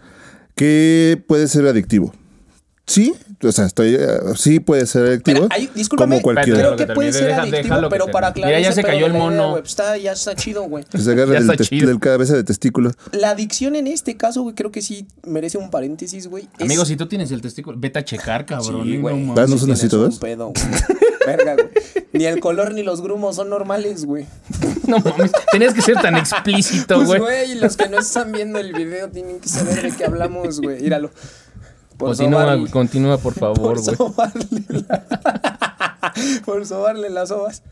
[0.56, 2.12] que puede ser adictivo.
[2.86, 5.43] Sí, o sea, estoy, eh, sí puede ser adictivo.
[5.43, 6.57] Mira, hay- discúlpame, como cualquier.
[6.57, 9.07] creo que que puede ser deja- adictivo, déjalo pero para aclarar Mira, ya se cayó
[9.07, 9.51] el idea, mono.
[9.51, 10.84] güey, pues está, ya está chido, güey.
[10.84, 11.88] que se agarra Ya del, está tes- chido.
[11.88, 12.91] del cabeza de testículo.
[13.12, 16.49] La adicción en este caso, güey, creo que sí merece un paréntesis, güey.
[16.59, 18.84] Es- Amigo, si tú tienes el testículo, vete a checar, cabrón.
[18.84, 19.16] Sí, no güey.
[19.24, 20.14] ¿no sí son así tienes todos?
[20.14, 20.53] un pedo.
[21.26, 21.68] Verga, güey.
[22.12, 24.26] Ni el color ni los grumos son normales, güey.
[24.86, 27.20] No mames, tenías que ser tan explícito, Pues, güey.
[27.20, 30.82] güey, los que no están viendo el video tienen que saber de qué hablamos, güey.
[30.82, 31.12] Míralo.
[32.01, 33.96] Por continúa, sobarle- continúa, por favor, por güey.
[33.96, 36.12] sobarle, la-
[36.44, 37.62] por sobarle las ovas.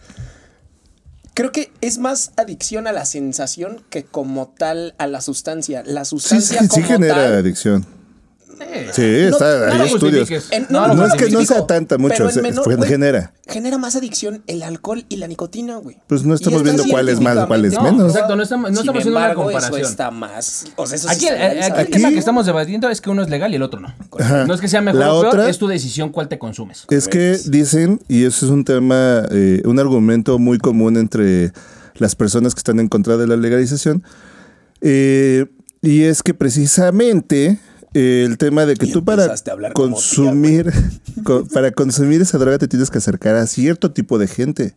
[1.35, 5.83] Creo que es más adicción a la sensación que como tal a la sustancia.
[5.87, 7.35] La Sí, sustancia sí, sí como genera tal.
[7.35, 7.87] adicción.
[8.93, 10.29] Sí, no está, hay lo estudios.
[10.69, 13.33] No, no, No no, es que no sea tanta mucho, pero en se- menor, genera.
[13.47, 15.97] Genera más adicción el alcohol y la nicotina, güey.
[16.07, 18.13] Pues no estamos viendo cuál es más, cuál es menos.
[18.15, 19.81] Exacto, no estamos- no estamos haciendo una comparación.
[19.81, 20.67] Eso está más.
[20.77, 23.29] O sea, eso sí Aquí, está aquí Aquí- que estamos debatiendo es que uno es
[23.31, 23.95] legal y el otro no.
[24.19, 24.45] Ajá.
[24.47, 26.85] No es que sea mejor La o peor, otra- es tu decisión cuál te consumes.
[26.91, 31.53] Es que dicen, y eso es un tema, eh, un argumento muy común entre
[31.97, 34.03] las personas que están en contra de la legalización,
[34.81, 35.47] eh,
[35.83, 37.59] y es que precisamente
[37.95, 40.73] el tema de que Y tú para tía, consumir,
[41.25, 44.75] co- para consumir esa droga te tienes que acercar a cierto tipo de gente.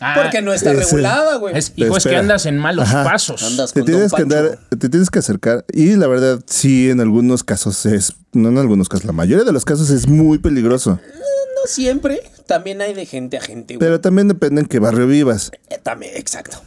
[0.00, 1.56] Ah, Porque no está ese- regulada, güey.
[1.56, 3.04] es, hijo, es que andas en malos Ajá.
[3.04, 3.40] pasos.
[3.44, 7.44] Andas Te tienes que andar, te tienes que acercar, y la verdad, sí, en algunos
[7.44, 10.92] casos es, no en algunos casos, la mayoría de los casos es muy peligroso.
[10.92, 12.20] No siempre.
[12.46, 13.78] También hay de gente a gente, güey.
[13.86, 15.52] Pero también depende en qué barrio vivas.
[15.70, 16.60] Eh, También, exacto.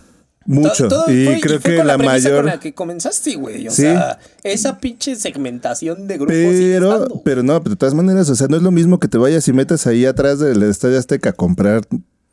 [0.46, 0.88] Mucho.
[0.88, 2.36] Todo- todo y fue- creo fue que con la, mayor.
[2.38, 3.68] Con la que comenzaste, güey.
[3.68, 3.82] O Sí.
[3.84, 6.36] sea, esa pinche segmentación de grupos.
[6.36, 9.18] Pero, pero no, pero de todas maneras, o sea, no es lo mismo que te
[9.18, 11.82] vayas y metas ahí atrás del Estadio Azteca a comprar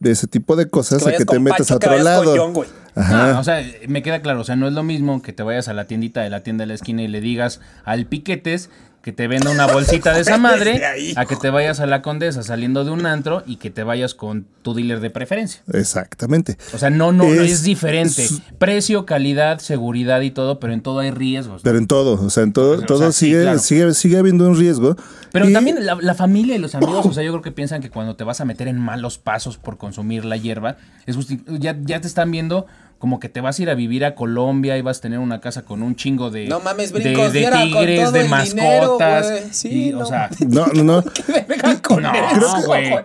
[0.03, 2.35] ese tipo de cosas Que a que te metas a que otro lado.
[2.37, 2.67] John.
[2.95, 3.33] Ajá.
[3.33, 5.69] No, o sea, me queda claro, o sea, no es lo mismo que te vayas
[5.69, 8.69] a la tiendita de la tienda de la esquina y le digas al piquetes
[9.03, 11.13] que te venda una bolsita de esa madre ahí.
[11.17, 14.15] a que te vayas a la condesa saliendo de un antro y que te vayas
[14.15, 15.63] con tu dealer de preferencia.
[15.73, 16.57] Exactamente.
[16.73, 18.25] O sea, no, no, no Es- diferente.
[18.25, 21.63] es- Precio, calidad, seguridad y todo, pero en todo hay riesgos.
[21.63, 23.59] Pero en todo, o sea, en todo, O sea, todo sigue, claro.
[23.59, 24.97] sigue, sigue habiendo un riesgo.
[25.33, 27.83] Pero Y- también la, la familia y los amigos, o sea, yo creo que piensan
[27.83, 30.77] que cuando te vas a meter en malos pasos por consumir la hierba,
[31.07, 32.67] es justi- ya, ya te están viendo
[33.03, 35.41] como que te vas a ir a vivir a Colombia y vas a tener una
[35.41, 39.29] casa con un chingo de, No mames, de, brincos, de tigres, todo de mascotas.
[39.29, 39.49] dinero.
[39.51, 41.03] Sí, y, no O sea, No, no,
[41.83, 42.05] con.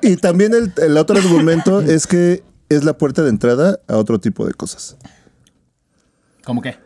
[0.04, 4.20] Y también el, el otro argumento es que es la puerta de entrada a otro
[4.20, 4.98] tipo de cosas.
[6.44, 6.78] ¿cómo qué?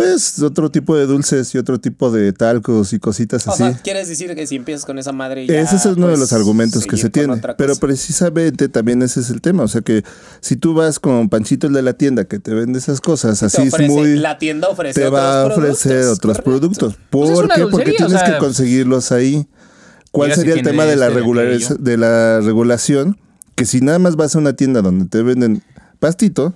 [0.00, 3.62] Pues otro tipo de dulces y otro tipo de talcos y cositas O así.
[3.62, 6.18] sea, quieres decir que si empiezas con esa madre ya, Ese es uno de pues,
[6.20, 7.40] los argumentos que se tiene.
[7.58, 9.62] Pero precisamente también ese es el tema.
[9.62, 10.02] O sea que
[10.40, 13.62] si tú vas con Panchito el de la tienda que te vende esas cosas, así
[13.62, 14.16] es muy.
[14.16, 16.50] La tienda ofrece Te va a ofrecer productos, otros correcto.
[16.50, 16.94] productos.
[17.10, 17.66] ¿Por Pues qué?
[17.66, 19.46] Porque tienes o sea, que conseguirlos ahí.
[20.12, 23.18] ¿Cuál sería el tema de la, este, de la regulación?
[23.54, 25.62] Que si nada más vas a una tienda donde te venden
[25.98, 26.54] pastito,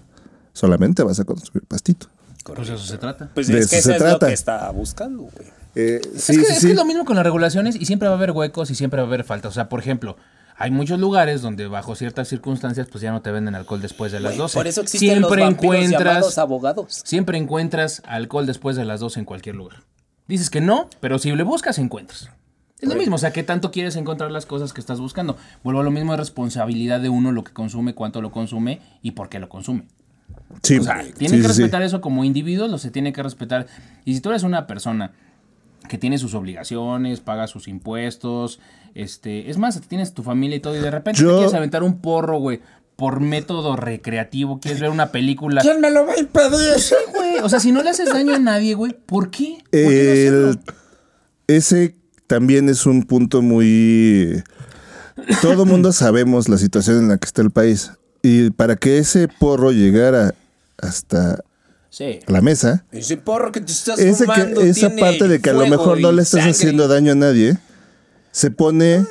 [0.54, 2.08] solamente vas a consumir pastito.
[2.44, 3.30] Pues eso se trata.
[3.34, 4.26] Pues De es que eso se es lo trata.
[4.28, 5.48] que está buscando, güey.
[5.74, 6.66] Eh, sí, es, que, sí, es sí.
[6.66, 8.98] que es lo mismo con las regulaciones y siempre va a haber huecos y siempre
[9.00, 9.50] va a haber faltas.
[9.50, 10.16] O sea, por ejemplo,
[10.56, 14.20] hay muchos lugares donde bajo ciertas circunstancias pues ya no te venden alcohol después de
[14.20, 14.54] las Güey, 12.
[14.58, 17.02] Por eso existen siempre los encuentras abogados.
[17.04, 19.82] siempre encuentras alcohol después de las 12 en cualquier lugar.
[20.28, 22.30] Dices que no, pero si le buscas encuentras.
[22.80, 25.36] Es lo mismo, o sea, ¿qué tanto quieres encontrar las cosas que estás buscando?
[25.62, 29.12] Vuelvo a lo mismo, es responsabilidad de uno lo que consume, cuánto lo consume y
[29.12, 29.86] por qué lo consume.
[30.62, 31.48] Sí, O sea, sí, tienen que sí.
[31.48, 33.66] respetar eso como individuos, lo se tiene que respetar.
[34.04, 35.12] Y si tú eres una persona
[35.88, 38.60] que tiene sus obligaciones, paga sus impuestos,
[38.94, 41.82] este, es más, tienes tu familia y todo, y de repente Yo- te quieres aventar
[41.82, 42.60] un porro, güey,
[42.96, 45.60] por método recreativo, quieres ver una película.
[45.60, 46.78] ¿Quién me lo va a impedir?
[46.78, 47.38] Sí, güey.
[47.42, 49.58] O sea, si no le haces daño a nadie, güey, ¿por qué?
[49.64, 50.58] ¿Por qué no El-
[51.48, 51.96] ese
[52.26, 54.42] también es un punto muy...
[55.42, 57.92] Todo mundo sabemos la situación en la que está el país.
[58.22, 60.34] Y para que ese porro llegara
[60.78, 61.40] hasta
[61.90, 62.18] Sí.
[62.26, 65.50] la mesa, Ese porro que te estás ese fumando que, esa tiene parte de que
[65.50, 67.56] a lo mejor no le estás sangre, haciendo daño a nadie,
[68.32, 69.04] se pone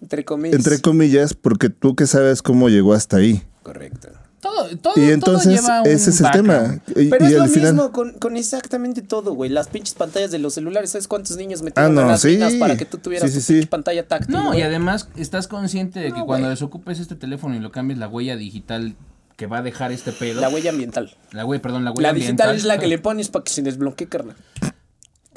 [0.00, 0.56] Entre comillas.
[0.56, 3.42] entre comillas porque tú que sabes cómo llegó hasta ahí.
[3.62, 4.08] Correcto.
[4.40, 6.80] Todo, todo, Y todo entonces lleva un ese es el tema.
[6.94, 7.74] Y, Pero y es lo final...
[7.74, 9.50] mismo con, con exactamente todo, güey.
[9.50, 10.90] Las pinches pantallas de los celulares.
[10.90, 12.28] ¿Sabes cuántos niños metieron Ah, no, a las sí.
[12.28, 14.32] minas para que tú tuvieras Sí, sí, tu pantalla táctil?
[14.34, 14.60] No, güey?
[14.60, 16.54] y además estás consciente de que No, cuando güey.
[16.54, 18.94] desocupes este teléfono y lo cambies la huella digital
[19.36, 20.40] que va a dejar este pedo.
[20.40, 21.14] La huella ambiental.
[21.32, 22.56] La huella, perdón, la huella La digital ambiental.
[22.56, 24.36] es la que le pones para que se desbloquee, carnal.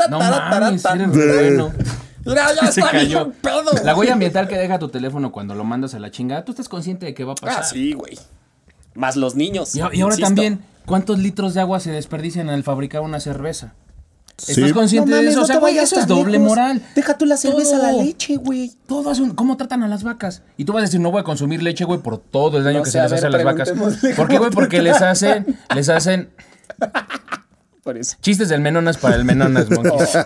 [0.09, 1.73] No mames, eres bueno.
[2.25, 3.31] Mira, ya Se cayó.
[3.41, 3.63] pedo.
[3.83, 6.69] La huella ambiental que deja tu teléfono cuando lo mandas a la chingada, tú estás
[6.69, 7.61] consciente de que va a pasar.
[7.61, 8.17] Ah, sí, güey.
[8.95, 9.75] Más los niños.
[9.75, 13.73] Y, y ahora también, ¿cuántos litros de agua se desperdician al fabricar una cerveza?
[14.39, 14.53] Sí.
[14.53, 15.39] ¿Estás consciente No de mames, eso?
[15.39, 16.47] no o sea, güey, eso es doble lejos.
[16.47, 16.81] moral.
[16.95, 17.83] Deja tú la cerveza, Todo.
[17.83, 18.71] la leche, güey.
[18.87, 20.41] Todo es un- ¿Cómo tratan a las vacas?
[20.57, 22.79] Y tú vas a decir, no voy a consumir leche, güey, por todo el daño
[22.79, 23.71] No que sé, se les a hace a las vacas.
[24.15, 24.51] ¿Por qué, güey?
[24.51, 26.29] Porque les hacen, les hacen
[28.21, 30.17] Chistes del Menonas para el Menonas, monkeys.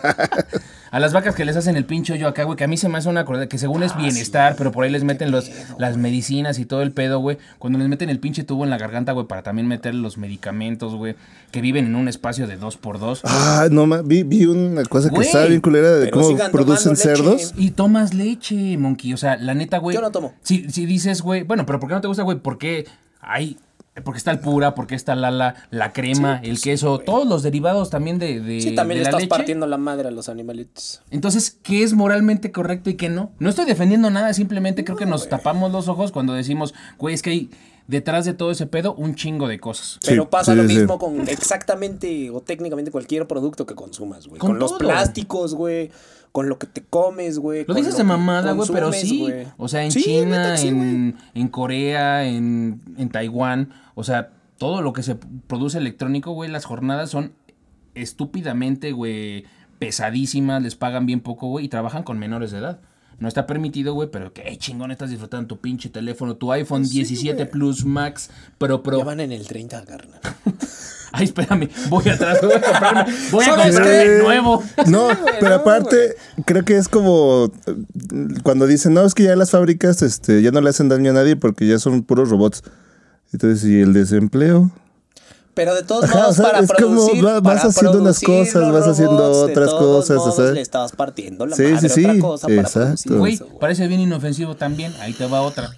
[0.91, 2.87] A las vacas que les hacen el pincho yo acá, güey, que a mí se
[2.87, 5.49] me hace una cosa que según Ah, es bienestar, pero por ahí les meten los,
[5.79, 7.39] las medicinas y todo el pedo, güey.
[7.57, 10.93] Cuando les meten el pinche tubo en la garganta, güey, para también meter los medicamentos,
[10.93, 11.15] güey,
[11.49, 13.21] que viven en un espacio de dos por dos.
[13.23, 17.53] Ah, no, ma- vi, vi una cosa que estaba bien culera de cómo producen cerdos.
[17.57, 19.13] Y tomas leche, monkey.
[19.13, 19.95] O sea, la neta, güey.
[19.95, 20.35] Yo no tomo.
[20.43, 22.37] Si, si dices, güey, bueno, pero ¿por qué no te gusta, güey?
[22.37, 22.85] Porque
[23.19, 23.57] hay.
[24.03, 28.17] Porque está el pura, porque está Lala, la crema, el queso, todos los derivados también
[28.17, 29.29] de, de, Sí, también de le la estás leche.
[29.29, 31.03] partiendo la madre a los animalitos.
[31.11, 33.31] Entonces, ¿qué es moralmente correcto y qué no?
[33.37, 37.21] No estoy defendiendo nada, simplemente creo que nos tapamos los ojos cuando decimos, güey, es
[37.21, 37.49] que hay
[37.87, 39.99] detrás de todo ese pedo un chingo de cosas.
[40.05, 40.75] Pero pasa sí, lo sí.
[40.75, 44.39] mismo con exactamente o técnicamente cualquier producto que consumas, güey.
[44.39, 45.91] Con Con, los plásticos, güey.
[46.33, 47.63] Con lo que te comes, güey.
[47.65, 49.25] Lo dices de que mamada, güey, pero sí.
[49.57, 54.81] O sea, en Sí, China, sí, en, en Corea, en, en Taiwán, o sea, todo
[54.81, 57.33] lo que se produce electrónico, güey, las jornadas son
[57.93, 59.45] estúpidamente, güey,
[59.79, 62.81] pesadísimas, les pagan bien poco, güey, y trabajan con menores de edad.
[63.23, 67.45] No está permitido, güey, pero qué chingón estás disfrutando tu pinche teléfono, tu iPhone 17
[67.45, 68.97] Plus Max Pro Pro.
[68.97, 70.19] Ya van en el 30, carnal.
[71.13, 74.63] Ay, espérame, voy atrás, voy a comprarme, voy a ¿Sabes comprarme el nuevo.
[74.87, 75.07] No,
[75.39, 77.75] pero aparte, creo que es como eh,
[78.43, 81.13] cuando dicen, no, es que ya las fábricas este, ya no le hacen daño a
[81.13, 82.61] nadie porque ya son puros robots.
[83.31, 84.69] Entonces, ¿y el desempleo?
[85.53, 88.01] Pero de todos Ajá, modos, o sea, para es como producir, va- vas para haciendo
[88.01, 90.51] unas cosas, vas haciendo otras cosas, o modos sea.
[90.51, 93.17] le estabas partiendo la Sí, madre sí, otra sí, cosa para exacto.
[93.19, 94.93] Güey, parece bien inofensivo también.
[94.99, 95.69] Ahí te va otra.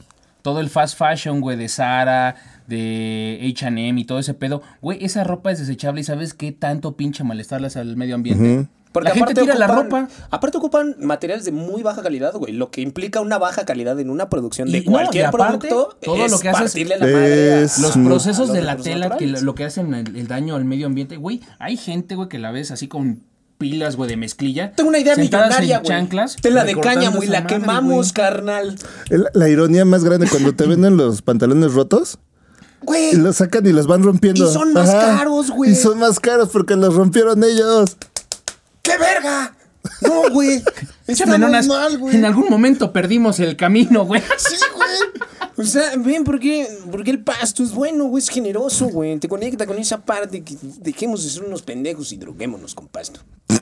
[0.42, 2.36] Todo el fast fashion, güey, de Zara,
[2.68, 4.62] de H&M y todo ese pedo.
[4.82, 8.16] Güey, esa ropa es desechable y ¿sabes qué tanto pinche malestar le hace al medio
[8.16, 8.70] ambiente?
[8.96, 10.08] Porque la gente aparte tira la ocupan- ropa.
[10.32, 12.54] Aparte ocupan materiales de muy baja calidad, güey.
[12.54, 16.26] Lo que implica una baja calidad en una producción de Y cualquier aparte, producto todo
[16.26, 19.42] es lo que haces la madre a- Los procesos a de la tela, que naturales.
[19.42, 21.18] lo, lo que hacen el, el daño al medio ambiente.
[21.18, 23.22] Güey, hay gente, güey, que la ves así con
[23.58, 24.72] pilas, güey, de mezclilla.
[24.74, 25.88] Tengo una idea millonaria, güey.
[25.90, 26.36] chanclas.
[26.42, 27.28] Tela de caña, güey.
[27.30, 28.76] La madre, quemamos, carnal.
[29.34, 32.18] La ironía más grande cuando te venden los pantalones rotos
[32.82, 33.12] Güey.
[33.14, 34.50] y los sacan y los van rompiendo.
[34.50, 35.72] Y son más caros, güey.
[35.72, 37.98] Y son más caros porque los rompieron ellos.
[38.86, 39.56] ¡Qué verga!
[40.02, 40.60] No, güey.
[41.06, 42.16] Pinche Estamos menonas, mal, güey.
[42.16, 44.22] en algún momento perdimos el camino, güey.
[44.38, 45.30] Sí, güey.
[45.58, 49.18] O sea, ven, porque, porque el pasto es bueno, güey, es generoso, güey.
[49.20, 53.22] Te conecta con esa parte que dejemos de ser unos pendejos y droguémonos con pasto.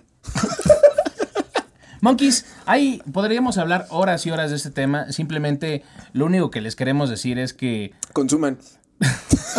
[2.02, 5.12] Monkeys, ahí podríamos hablar horas y horas de este tema.
[5.12, 8.58] Simplemente lo único que les queremos decir es que Consuman.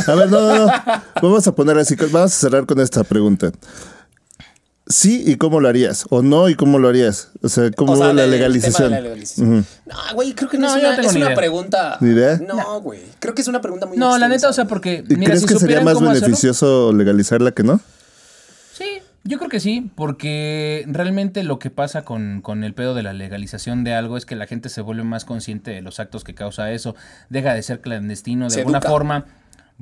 [0.06, 0.72] A ver, no, no, no.
[1.22, 3.52] Vamos a poner así, vamos a cerrar con esta pregunta.
[4.86, 7.30] Sí y cómo lo harías, o no y cómo lo harías.
[7.42, 8.88] O sea, cómo O sea, la legalización.
[8.90, 9.66] tema de la legalización.
[9.86, 11.36] No, güey, creo que no, No, es una, tengo es ni una idea.
[11.36, 11.96] pregunta.
[12.00, 12.36] ¿Ni idea?
[12.46, 13.00] No, güey.
[13.18, 15.40] Creo que es una pregunta muy No, la neta, o sea, porque ¿Y mira, crees
[15.40, 17.80] si que sería más hacerlo- beneficioso legalizarla que no?
[18.74, 18.84] Sí,
[19.24, 23.14] yo creo que sí, porque realmente lo que pasa con, con el pedo de la
[23.14, 26.34] legalización de algo es que la gente se vuelve más consciente de los actos que
[26.34, 26.94] causa eso,
[27.30, 28.90] deja de ser clandestino, de Se alguna educa.
[28.90, 29.24] forma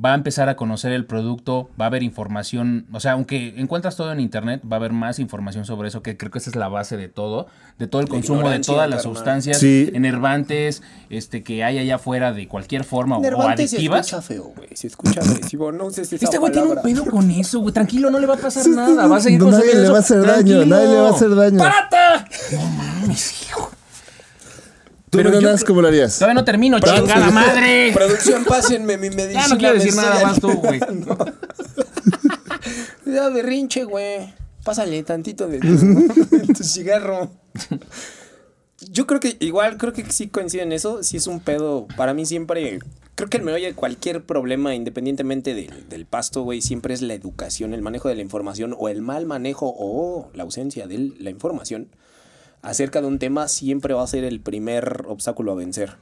[0.03, 3.95] va a empezar a conocer el producto, va a haber información, o sea, aunque encuentras
[3.97, 6.57] todo en internet, va a haber más información sobre eso, que creo que esa es
[6.57, 7.47] la base de todo,
[7.79, 9.17] de todo el La consumo de todas las carnal.
[9.17, 9.91] sustancias Sí.
[9.93, 14.07] enervantes este, que hay allá afuera de cualquier forma o- o Nervante se adictivas.
[14.07, 14.69] escucha feo, güey.
[14.75, 15.21] Se escucha
[15.53, 15.73] agresivo.
[15.73, 17.75] No sé si Este güey tiene un pedo con eso, güey.
[17.75, 19.07] Tranquilo, no le va a pasar nada.
[19.07, 21.11] Va a seguir No, nadie consumiendo le va a hacer daño, nadie le va a
[21.11, 21.59] hacer daño.
[21.59, 22.57] ¡Párate!
[22.57, 23.71] No mames, hijo.
[25.13, 26.19] ¿Tú, Pero yo cómo lo harías?
[26.19, 27.91] Todavía no termino, chingada madre.
[27.95, 29.43] Producción, pásenme mi medicina.
[29.43, 30.81] Ya no quiero me decir nada más tú, güey.
[30.89, 31.19] aliviando.
[33.05, 34.33] Ya berrinche, güey.
[34.65, 37.31] Pásale tantito de tu, tu cigarro.
[38.91, 41.03] Yo creo que igual, creo que sí coincide en eso.
[41.03, 41.87] Sí es un pedo.
[41.95, 42.79] Para mí siempre.
[43.15, 47.13] Creo que el meollo de cualquier problema, independientemente del, del pasto, güey, siempre es la
[47.13, 51.29] educación, el manejo de la información o el mal manejo o la ausencia de la
[51.29, 51.91] información
[52.63, 55.97] acerca de un tema siempre va a ser el primer obstáculo a vencer.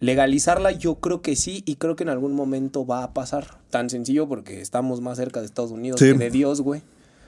[0.00, 3.58] Legalizarla yo creo que sí y creo que en algún momento va a pasar.
[3.70, 6.12] Tan sencillo porque estamos más cerca de Estados Unidos Sí.
[6.12, 6.82] que de Dios, güey.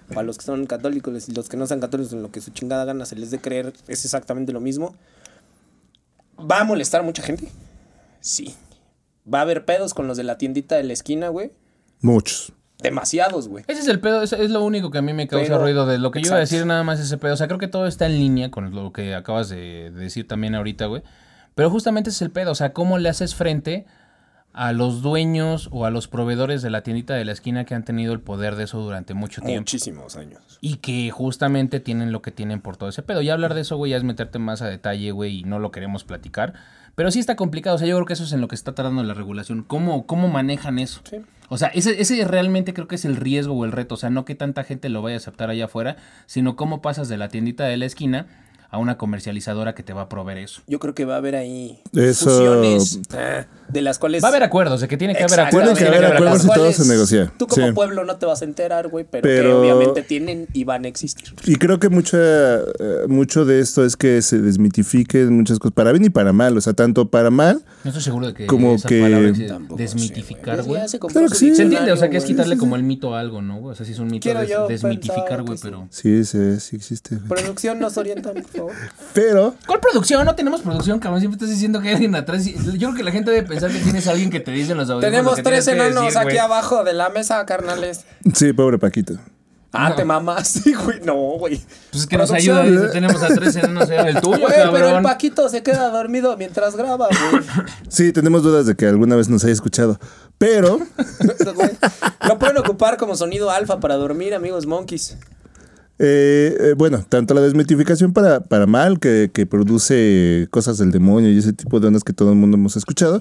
[0.08, 2.50] Para los que son católicos y los que no sean católicos, en lo que su
[2.50, 4.94] chingada gana se les de creer es exactamente lo mismo.
[6.38, 7.48] ¿Va a molestar a mucha gente?
[8.20, 8.54] Sí.
[9.32, 11.52] ¿Va a haber pedos con los de la tiendita de la esquina, güey?
[12.00, 12.52] Muchos.
[12.82, 13.64] Demasiados, güey.
[13.68, 15.86] Ese es el pedo, es, es lo único que a mí me causa Pero- ruido
[15.86, 17.34] de lo que yo iba a decir nada más ese pedo.
[17.34, 20.26] O sea, creo que todo está en línea con lo que acabas de, de decir
[20.26, 21.02] también ahorita, güey.
[21.54, 23.86] Pero justamente ese es el pedo, o sea, cómo le haces frente
[24.52, 27.84] a los dueños o a los proveedores de la tiendita de la esquina que han
[27.84, 29.60] tenido el poder de eso durante mucho tiempo.
[29.60, 30.58] Muchísimos años.
[30.60, 33.22] Y que justamente tienen lo que tienen por todo ese pedo.
[33.22, 35.70] Ya hablar de eso, güey, ya es meterte más a detalle, güey, y no lo
[35.70, 36.54] queremos platicar.
[36.96, 37.76] Pero sí está complicado.
[37.76, 39.62] O sea, yo creo que eso es en lo que está tardando la regulación.
[39.62, 41.00] ¿Cómo, cómo manejan eso?
[41.08, 41.18] Sí.
[41.52, 43.96] O sea, ese, ese realmente creo que es el riesgo o el reto.
[43.96, 45.96] O sea, no que tanta gente lo vaya a aceptar allá afuera,
[46.26, 48.26] sino cómo pasas de la tiendita de la esquina
[48.70, 50.62] a una comercializadora que te va a proveer eso.
[50.68, 54.30] Yo creo que va a haber ahí Eso- fusiones ah, de las cuales Va a
[54.30, 55.74] haber acuerdos, de que tiene que haber acuerdos.
[55.78, 57.32] Tiene que haber acuerdos y todo se negocia.
[57.36, 57.72] Tú como Sí.
[57.72, 61.34] pueblo no te vas a enterar, güey, pero, que obviamente tienen y van a existir.
[61.46, 62.62] Y creo que mucha, eh,
[63.08, 66.56] mucho de esto es que se desmitifiquen muchas cosas, para bien y para mal.
[66.56, 69.32] O sea, tanto para mal, No estoy seguro de que Como esa que- palabra.
[69.48, 70.80] Tampoco desmitificar, sé, güey.
[70.98, 71.54] Compró Claro que sí.
[71.54, 73.58] Se entiende, o sea, que es quitarle como el mito a algo, ¿no?
[73.58, 73.72] güey?
[73.72, 75.86] O sea, sí es un mito des- desmitificar, güey, pero...
[75.90, 77.16] sí, sí, sí existe.
[77.28, 78.72] Producción nos orientan, por favor.
[79.12, 80.24] Pero, ¿Cuál producción?
[80.24, 81.20] No tenemos producción, cabrón.
[81.20, 82.44] Siempre estás diciendo que hay alguien atrás.
[82.44, 84.78] Yo creo que la gente debe pensar que tienes a alguien que te dice en
[84.78, 85.10] los audífonos.
[85.10, 88.04] Tenemos tres enanos decir, aquí abajo de la mesa, carnales.
[88.34, 89.14] sí, pobre Paquito.
[89.72, 90.48] Ah, te mamas.
[90.64, 91.00] Sí, güey.
[91.00, 91.60] No, güey.
[91.90, 92.64] Pues es que nos ayuda.
[92.64, 93.88] dice, Tenemos a tres enanos.
[93.88, 95.02] El tuyo, Güey, pero el.
[95.02, 97.42] Paquito se queda dormido mientras graba, güey.
[97.88, 99.98] Sí, tenemos dudas de que alguna vez nos haya escuchado.
[100.38, 100.80] Pero,
[102.26, 105.16] Lo pueden ocupar como sonido alfa para dormir, amigos monkeys.
[106.02, 111.30] Eh, eh, bueno, tanto la desmitificación para, para mal, que, que produce cosas del demonio
[111.30, 113.20] y ese tipo de ondas que todo el mundo hemos escuchado,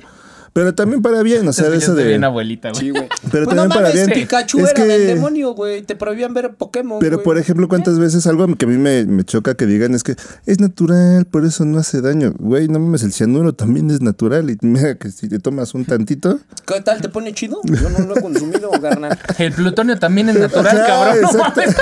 [0.54, 2.06] pero también para bien, o sea, de eso de...
[2.08, 2.80] bien abuelita, güey.
[2.82, 3.08] Sí, güey.
[3.32, 4.10] Pero Pues también no para bien.
[4.10, 5.84] Pikachu Es era que- del demonio, güey.
[5.84, 7.00] Te prohibían ver Pokémon.
[7.00, 7.24] Pero, güey.
[7.26, 10.16] por ejemplo, ¿cuántas veces algo que a mí me, me choca que digan es que
[10.46, 12.34] es natural, por eso no hace daño?
[12.40, 14.50] Güey, no mames, el cianuro también es natural.
[14.50, 16.40] Y mira que si te tomas un tantito.
[16.66, 17.02] ¿Qué tal?
[17.02, 17.60] ¿Te pone chido?
[17.66, 19.18] Yo no lo he consumido, carnal.
[19.38, 21.22] El plutonio también es natural, cabrón.
[21.22, 21.62] no exacto.
[21.62, 21.76] mames.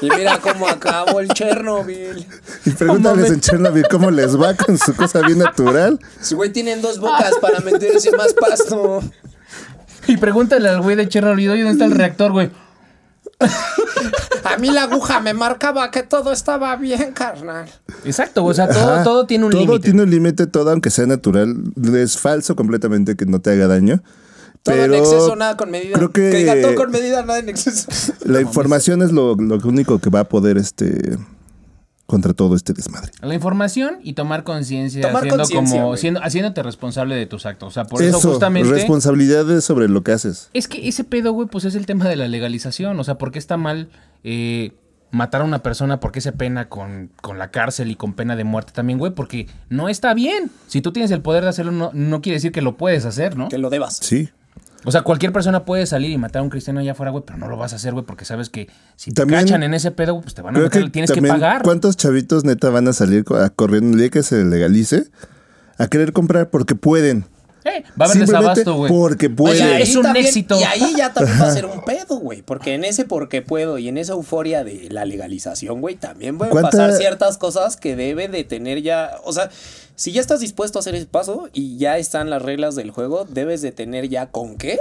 [0.00, 2.24] Y mira cómo acabó el Chernobyl.
[2.64, 5.98] Y pregúntales en Chernobyl cómo les va con su cosa bien natural.
[6.20, 7.60] Si, güey, tienen dos bocas para
[8.16, 9.00] más pasto.
[10.06, 12.50] Y pregúntale al güey de Chernobyl, ¿dónde está el reactor, güey?
[14.44, 17.68] A mí la aguja me marcaba que todo estaba bien, carnal.
[18.04, 19.02] Exacto, o sea, todo, Ajá.
[19.04, 19.80] todo tiene un Todo límite.
[19.84, 21.54] tiene un límite, todo, aunque sea natural.
[21.94, 24.02] Es falso completamente que no te haga daño.
[24.62, 25.94] Todo pero en exceso, nada con medida.
[25.96, 27.88] creo que- diga todo con medida, nada en exceso.
[28.24, 31.16] La información es lo, lo único que va a poder este
[32.08, 33.12] contra todo este desmadre.
[33.20, 37.68] La información y tomar conciencia, Tomar haciendo conciencia, como siendo, haciéndote responsable de tus actos.
[37.68, 38.70] O sea, por eso, Eso, justamente.
[38.70, 40.48] responsabilidades sobre lo que haces.
[40.54, 42.98] Es que ese pedo, güey, pues es el tema de la legalización.
[42.98, 43.90] O sea, ¿por qué está mal
[44.24, 44.72] eh,
[45.10, 46.00] matar a una persona?
[46.00, 49.12] ¿Por qué se pena con, con la cárcel y con pena de muerte también, güey?
[49.12, 50.50] Porque no está bien.
[50.66, 53.36] Si tú tienes el poder de hacerlo, no, no quiere decir que lo puedes hacer,
[53.36, 53.50] ¿no?
[53.50, 53.98] Que lo debas.
[54.00, 54.30] Sí.
[54.84, 57.38] O sea, cualquier persona puede salir y matar a un cristiano allá afuera, güey, pero
[57.38, 59.90] no lo vas a hacer, güey, porque sabes que si te También- cachan en ese
[59.90, 61.62] pedo, güey, pues te van a meter, que tienes que pagar.
[61.62, 65.04] ¿Cuántos chavitos neta van a salir a corriendo el día que se legalice
[65.78, 67.26] a querer comprar porque pueden?
[67.64, 68.90] Eh, va a haber desabasto, güey.
[68.90, 69.66] porque pueden.
[69.66, 70.58] Oye, es un también- éxito.
[70.58, 72.40] Y ahí ya también va a ser un pedo, güey.
[72.42, 76.52] Porque en ese porque puedo y en esa euforia de la legalización, güey, también pueden
[76.52, 79.10] ¿Cuánta- pasar ciertas cosas que debe de tener ya.
[79.24, 79.50] O sea,
[79.98, 83.26] si ya estás dispuesto a hacer ese paso y ya están las reglas del juego,
[83.28, 84.78] debes de tener ya con qué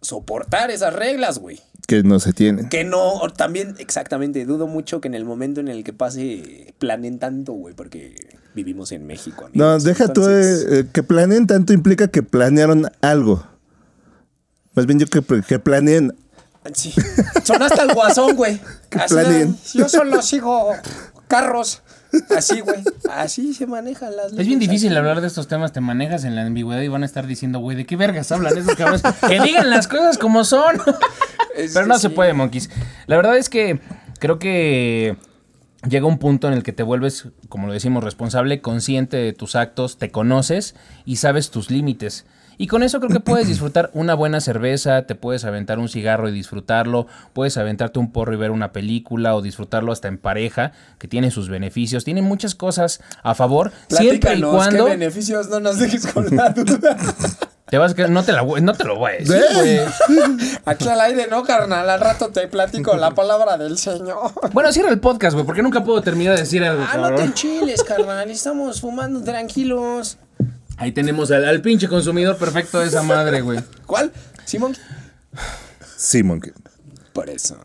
[0.00, 1.60] soportar esas reglas, güey.
[1.88, 2.68] que no se tienen.
[2.68, 7.18] Que no, también, exactamente, dudo mucho que en el momento en el que pase planeen
[7.18, 8.14] tanto, güey, porque
[8.54, 9.50] vivimos en México.
[9.54, 13.44] No, deja tú Entonces, eh, eh, que planeen tanto implica que planearon algo.
[14.74, 16.14] Más bien yo que, que planeen.
[16.72, 16.94] Sí.
[17.42, 18.60] Sonaste al guasón, güey.
[19.74, 20.70] Yo solo sigo
[21.26, 21.82] carros.
[22.36, 22.82] Así, güey.
[23.10, 26.34] Así se manejan las Es bien leyes, difícil hablar de estos temas, te manejas en
[26.36, 29.02] la ambigüedad y van a estar diciendo, güey, ¿de qué vergas hablan esos cabrones?
[29.28, 30.80] que digan las cosas como son.
[31.56, 32.70] Es Pero no se puede, monkeys.
[33.06, 33.80] La verdad es que
[34.18, 35.16] creo que
[35.88, 39.56] llega un punto en el que te vuelves, como lo decimos, responsable, consciente de tus
[39.56, 42.26] actos, te conoces y sabes tus límites.
[42.62, 46.28] Y con eso creo que puedes disfrutar una buena cerveza, te puedes aventar un cigarro
[46.28, 50.72] y disfrutarlo, puedes aventarte un porro y ver una película o disfrutarlo hasta en pareja,
[50.98, 55.48] que tiene sus beneficios, tiene muchas cosas a favor, siempre y cuando ¿Qué beneficios?
[55.48, 56.98] No nos dejes con la duda.
[57.70, 59.78] te vas a quedar- no te la no te lo voy a decir, güey.
[60.66, 61.88] Aquí al aire, no, carnal.
[61.88, 64.32] Al rato te platico la palabra del Señor.
[64.52, 67.08] Bueno, cierra el podcast, güey, porque nunca puedo terminar de decir algo, Ah, no te
[67.08, 67.24] cabrón.
[67.28, 68.30] enchiles, carnal.
[68.30, 70.18] Estamos fumando tranquilos.
[70.80, 73.60] Ahí tenemos al, al pinche consumidor perfecto de esa madre, güey.
[73.86, 74.10] ¿Cuál?
[74.44, 74.74] ¿Simón?
[75.96, 76.52] Sí, Monkey.
[77.12, 77.56] Por eso.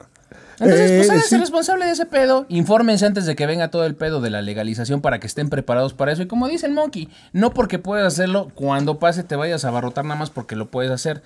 [0.60, 1.38] Entonces, pues Eh, háganse sí.
[1.38, 2.46] responsable de ese pedo.
[2.50, 5.94] Infórmense antes de que venga todo el pedo de la legalización para que estén preparados
[5.94, 6.22] para eso.
[6.24, 10.04] Y como dice el Monkey, no porque puedas hacerlo, cuando pase te vayas a abarrotar
[10.06, 11.24] nada más porque lo puedes hacer.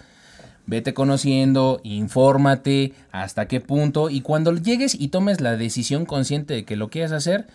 [0.68, 4.10] Vete conociendo, infórmate hasta qué punto.
[4.12, 7.48] Y cuando llegues y tomes la decisión consciente de que lo quieres hacer,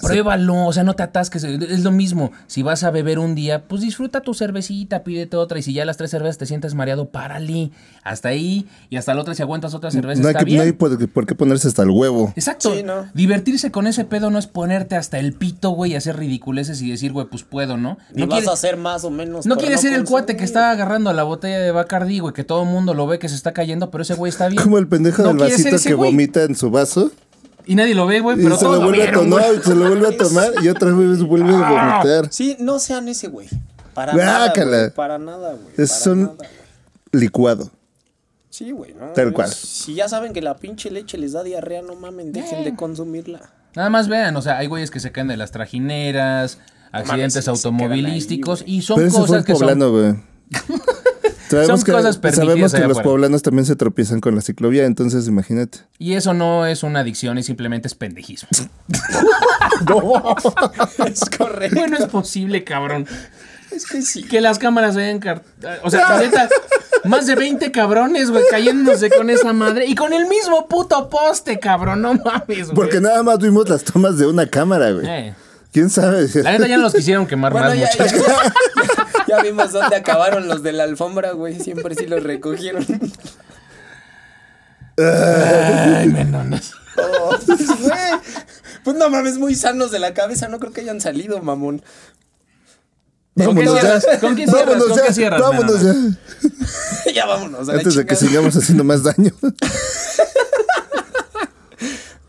[0.00, 0.66] pruébalo.
[0.66, 1.44] O sea, no te atasques.
[1.44, 2.32] Es lo mismo.
[2.46, 5.58] Si vas a beber un día, pues disfruta tu cervecita, pídete otra.
[5.58, 7.70] Y si ya a las tres cervezas te sientes mareado, párale.
[8.02, 8.66] Hasta ahí.
[8.88, 11.08] Y hasta la otra, si aguantas otra cerveza, No hay, está que- no hay por,
[11.10, 12.32] por qué ponerse hasta el huevo.
[12.36, 12.74] Exacto.
[12.74, 13.06] Sí, ¿no?
[13.14, 16.90] Divertirse con ese pedo no es ponerte hasta el pito, güey, y hacer ridiculeces y
[16.90, 17.98] decir, güey, pues puedo, ¿no?
[18.14, 19.46] Ni No vas quiere, a hacer más o menos.
[19.46, 22.44] no por quiere ser el cuate que está agarrando la botella de Bacardi, güey, que
[22.44, 24.62] todo el mundo lo ve que se está cayendo, pero ese güey está bien.
[24.62, 26.10] Como el pendejo No del vasito ese que güey.
[26.10, 27.10] vomita en su vaso
[27.70, 30.08] Y nadie lo ve, güey, pero se lo lo vuelve a tomar, se lo vuelve
[30.08, 31.58] a tomar y otra vez vuelve a
[32.02, 32.26] vomitar.
[32.32, 33.46] Sí, no sean ese güey.
[33.94, 34.52] Para nada.
[34.56, 35.74] güey, Para nada, güey.
[35.76, 36.34] Es para un- nada.
[37.12, 37.70] Licuado.
[38.48, 39.12] Sí, güey, ¿no?
[39.12, 39.52] Tal cual.
[39.52, 43.38] Si ya saben que la pinche leche les da diarrea, no mamen, dejen de consumirla.
[43.76, 46.58] Nada más vean, o sea, hay güeyes que se caen de las trajineras,
[46.90, 49.60] accidentes automovilísticos, ahí, y son Pero ese fue cosas el que son...
[49.60, 50.24] poblano.
[51.50, 53.10] Sabemos Son que, cosas permitidas sabemos que allá los afuera.
[53.10, 55.80] poblanos también se tropiezan con la ciclovía, entonces imagínate.
[55.98, 58.48] Y eso no es una adicción, es simplemente es pendejismo.
[61.06, 61.76] es correcto.
[61.80, 63.06] bueno, es posible, cabrón.
[63.70, 64.22] Es que sí.
[64.24, 65.18] Que las cámaras vean...
[65.20, 65.42] car-
[65.82, 66.48] O sea, neta,
[67.04, 69.86] más de 20 cabrones, güey, cayéndose con esa madre.
[69.86, 72.74] Y con el mismo puto poste, cabrón, no mames, güey.
[72.74, 75.06] Porque nada más vimos las tomas de una cámara, güey.
[75.06, 75.34] Eh,
[75.72, 76.26] ¿Quién sabe?
[76.42, 78.26] la neta ya no los quisieron quemar Bueno, más, ya, muchachos.
[78.26, 78.99] ya,
[79.30, 81.58] ya vimos dónde acabaron los de la alfombra, güey.
[81.60, 82.84] Siempre sí los recogieron.
[84.98, 86.72] Ay, menonas.
[86.96, 87.60] Oh, pues.
[88.84, 90.48] Pues no mames, muy sanos de la cabeza.
[90.48, 91.82] No creo que hayan salido, mamón.
[93.36, 94.20] ¿Con qué Vámonos ya.
[94.20, 94.66] ¿Con cierras?
[94.66, 95.12] Vámonos ¿Con ya.
[95.12, 95.94] cierras, Vámonos ya.
[97.14, 97.68] ya vámonos.
[97.68, 99.32] A Antes de que sigamos haciendo más daño.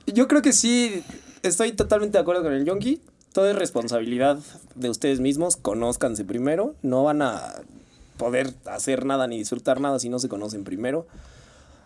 [0.08, 1.04] Yo creo que sí,
[1.41, 3.02] estoy totalmente de acuerdo con el Yonki.
[3.34, 4.40] Todo es responsabilidad
[4.76, 5.56] de ustedes mismos.
[5.58, 6.76] Conózcanse primero.
[6.82, 7.54] No van a
[8.18, 11.08] poder hacer nada ni disfrutar nada si no se conocen primero.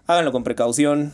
[0.08, 1.14] Háganlo con precaución.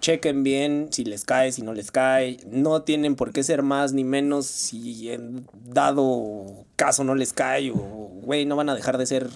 [0.00, 2.38] Chequen bien si les cae, si no les cae.
[2.50, 6.44] No tienen por qué ser más ni menos si en dado
[6.76, 7.70] caso no les cae.
[7.72, 7.76] O,
[8.22, 9.28] güey, no van a dejar de ser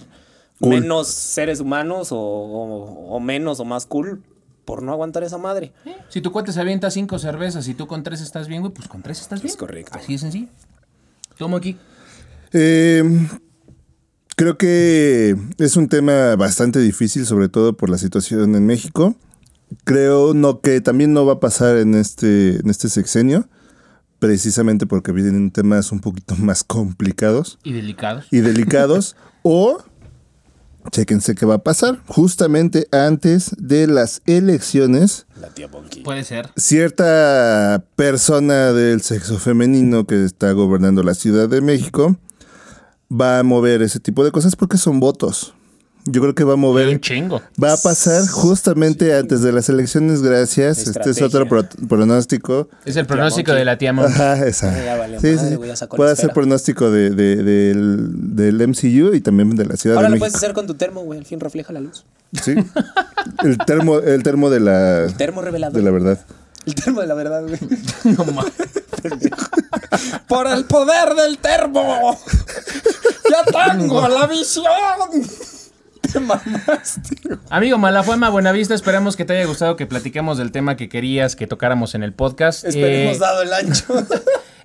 [0.59, 0.69] Cool.
[0.69, 4.23] menos seres humanos o, o- o menos o más cool
[4.65, 5.73] por no aguantar esa madre.
[6.09, 8.87] Si tu cuate se avienta cinco cervezas y tú con tres estás bien, güey, pues
[8.87, 9.51] con tres estás bien.
[9.51, 9.91] Es correcto.
[9.97, 10.47] Así de sencillo.
[11.37, 11.77] Tomo aquí.
[12.53, 13.03] Eh,
[14.35, 19.15] creo que es un tema bastante difícil, sobre todo por la situación en México.
[19.83, 23.49] Creo no que también no va a pasar en este, en este sexenio,
[24.19, 28.27] precisamente porque vienen temas un poquito más complicados Y delicados.
[28.31, 29.15] y delicados.
[29.41, 29.83] o,
[30.91, 36.01] chéquense qué va a pasar, justamente antes de las elecciones La tía Bonky.
[36.01, 36.49] Puede ser.
[36.55, 42.17] cierta persona del sexo femenino que está gobernando la Ciudad de México
[43.11, 45.53] va a mover ese tipo de cosas porque son votos.
[46.05, 47.41] Yo creo que va a Un mover, chingo.
[47.63, 50.79] va a pasar justamente antes de las elecciones, gracias.
[50.79, 52.67] Este es otro pro- pronóstico.
[52.83, 54.05] Es el pronóstico de la tía Mon.
[54.07, 54.71] Ajá, esa.
[54.83, 55.85] Ya Sí, madre, sí.
[55.95, 60.15] Puede ser pronóstico de, de- del, del MCU y también de la Ciudad Ahora de
[60.15, 60.23] lo México.
[60.25, 61.19] puedes hacer con tu termo, güey.
[61.19, 62.03] Al fin refleja la luz.
[62.43, 62.53] Sí.
[63.43, 65.75] El termo, el termo de la, Termo revelador.
[65.77, 66.19] de la verdad.
[66.65, 67.59] El termo de la verdad, güey.
[68.17, 68.51] No mames.
[70.27, 72.17] ¡Por el poder del termo!
[73.29, 74.63] ¡Ya tengo la visión!
[76.13, 77.17] Te mamaste.
[77.49, 81.47] Amigo Malafama, Buenavista, esperamos que te haya gustado que platiquemos del tema que querías que
[81.47, 82.63] tocáramos en el podcast.
[82.65, 83.85] Esperemos Eh, dado el ancho.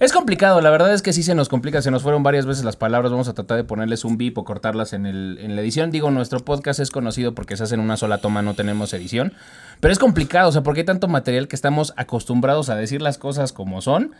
[0.00, 2.62] Es complicado, la verdad es que sí se nos complica, se nos fueron varias veces
[2.62, 5.60] las palabras, vamos a tratar de ponerles un bip o cortarlas en, el, en la
[5.60, 5.90] edición.
[5.90, 9.32] Digo, nuestro podcast es conocido porque se hace en una sola toma, no tenemos edición,
[9.80, 13.18] pero es complicado, o sea, porque hay tanto material que estamos acostumbrados a decir las
[13.18, 14.12] cosas como son,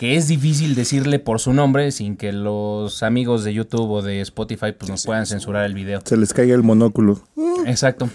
[0.00, 4.22] que es difícil decirle por su nombre sin que los amigos de YouTube o de
[4.22, 6.00] Spotify pues nos puedan censurar el video.
[6.02, 7.20] Se les caiga el monóculo.
[7.66, 8.08] Exacto.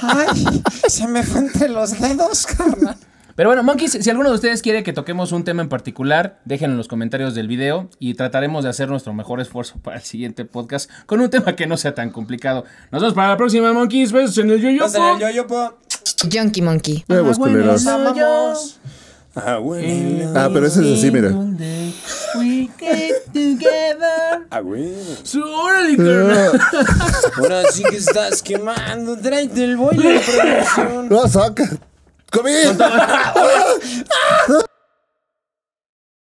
[0.00, 2.96] Ay, se me fue entre los dedos, carnal.
[3.34, 6.72] Pero bueno, monkeys, si alguno de ustedes quiere que toquemos un tema en particular, déjenlo
[6.72, 10.46] en los comentarios del video y trataremos de hacer nuestro mejor esfuerzo para el siguiente
[10.46, 12.64] podcast con un tema que no sea tan complicado.
[12.90, 14.10] Nos vemos para la próxima, monkeys.
[14.10, 15.74] Besos en el yo Pásale el yoyopo.
[16.32, 17.04] Junkie Monkey.
[17.06, 17.84] Huevos culeros.
[19.36, 19.46] Amamos.
[19.48, 20.32] Abuelo.
[20.34, 21.28] Ah, pero ese es así, mira.
[22.38, 24.46] We get together.
[24.50, 25.16] Abuelo.
[25.22, 26.60] So, órale, carnal.
[27.36, 29.16] Ahora sí que estás quemando.
[29.16, 31.08] Tráete el boiler de producción.
[31.08, 31.68] No, saca.
[32.30, 32.50] ¡Comí!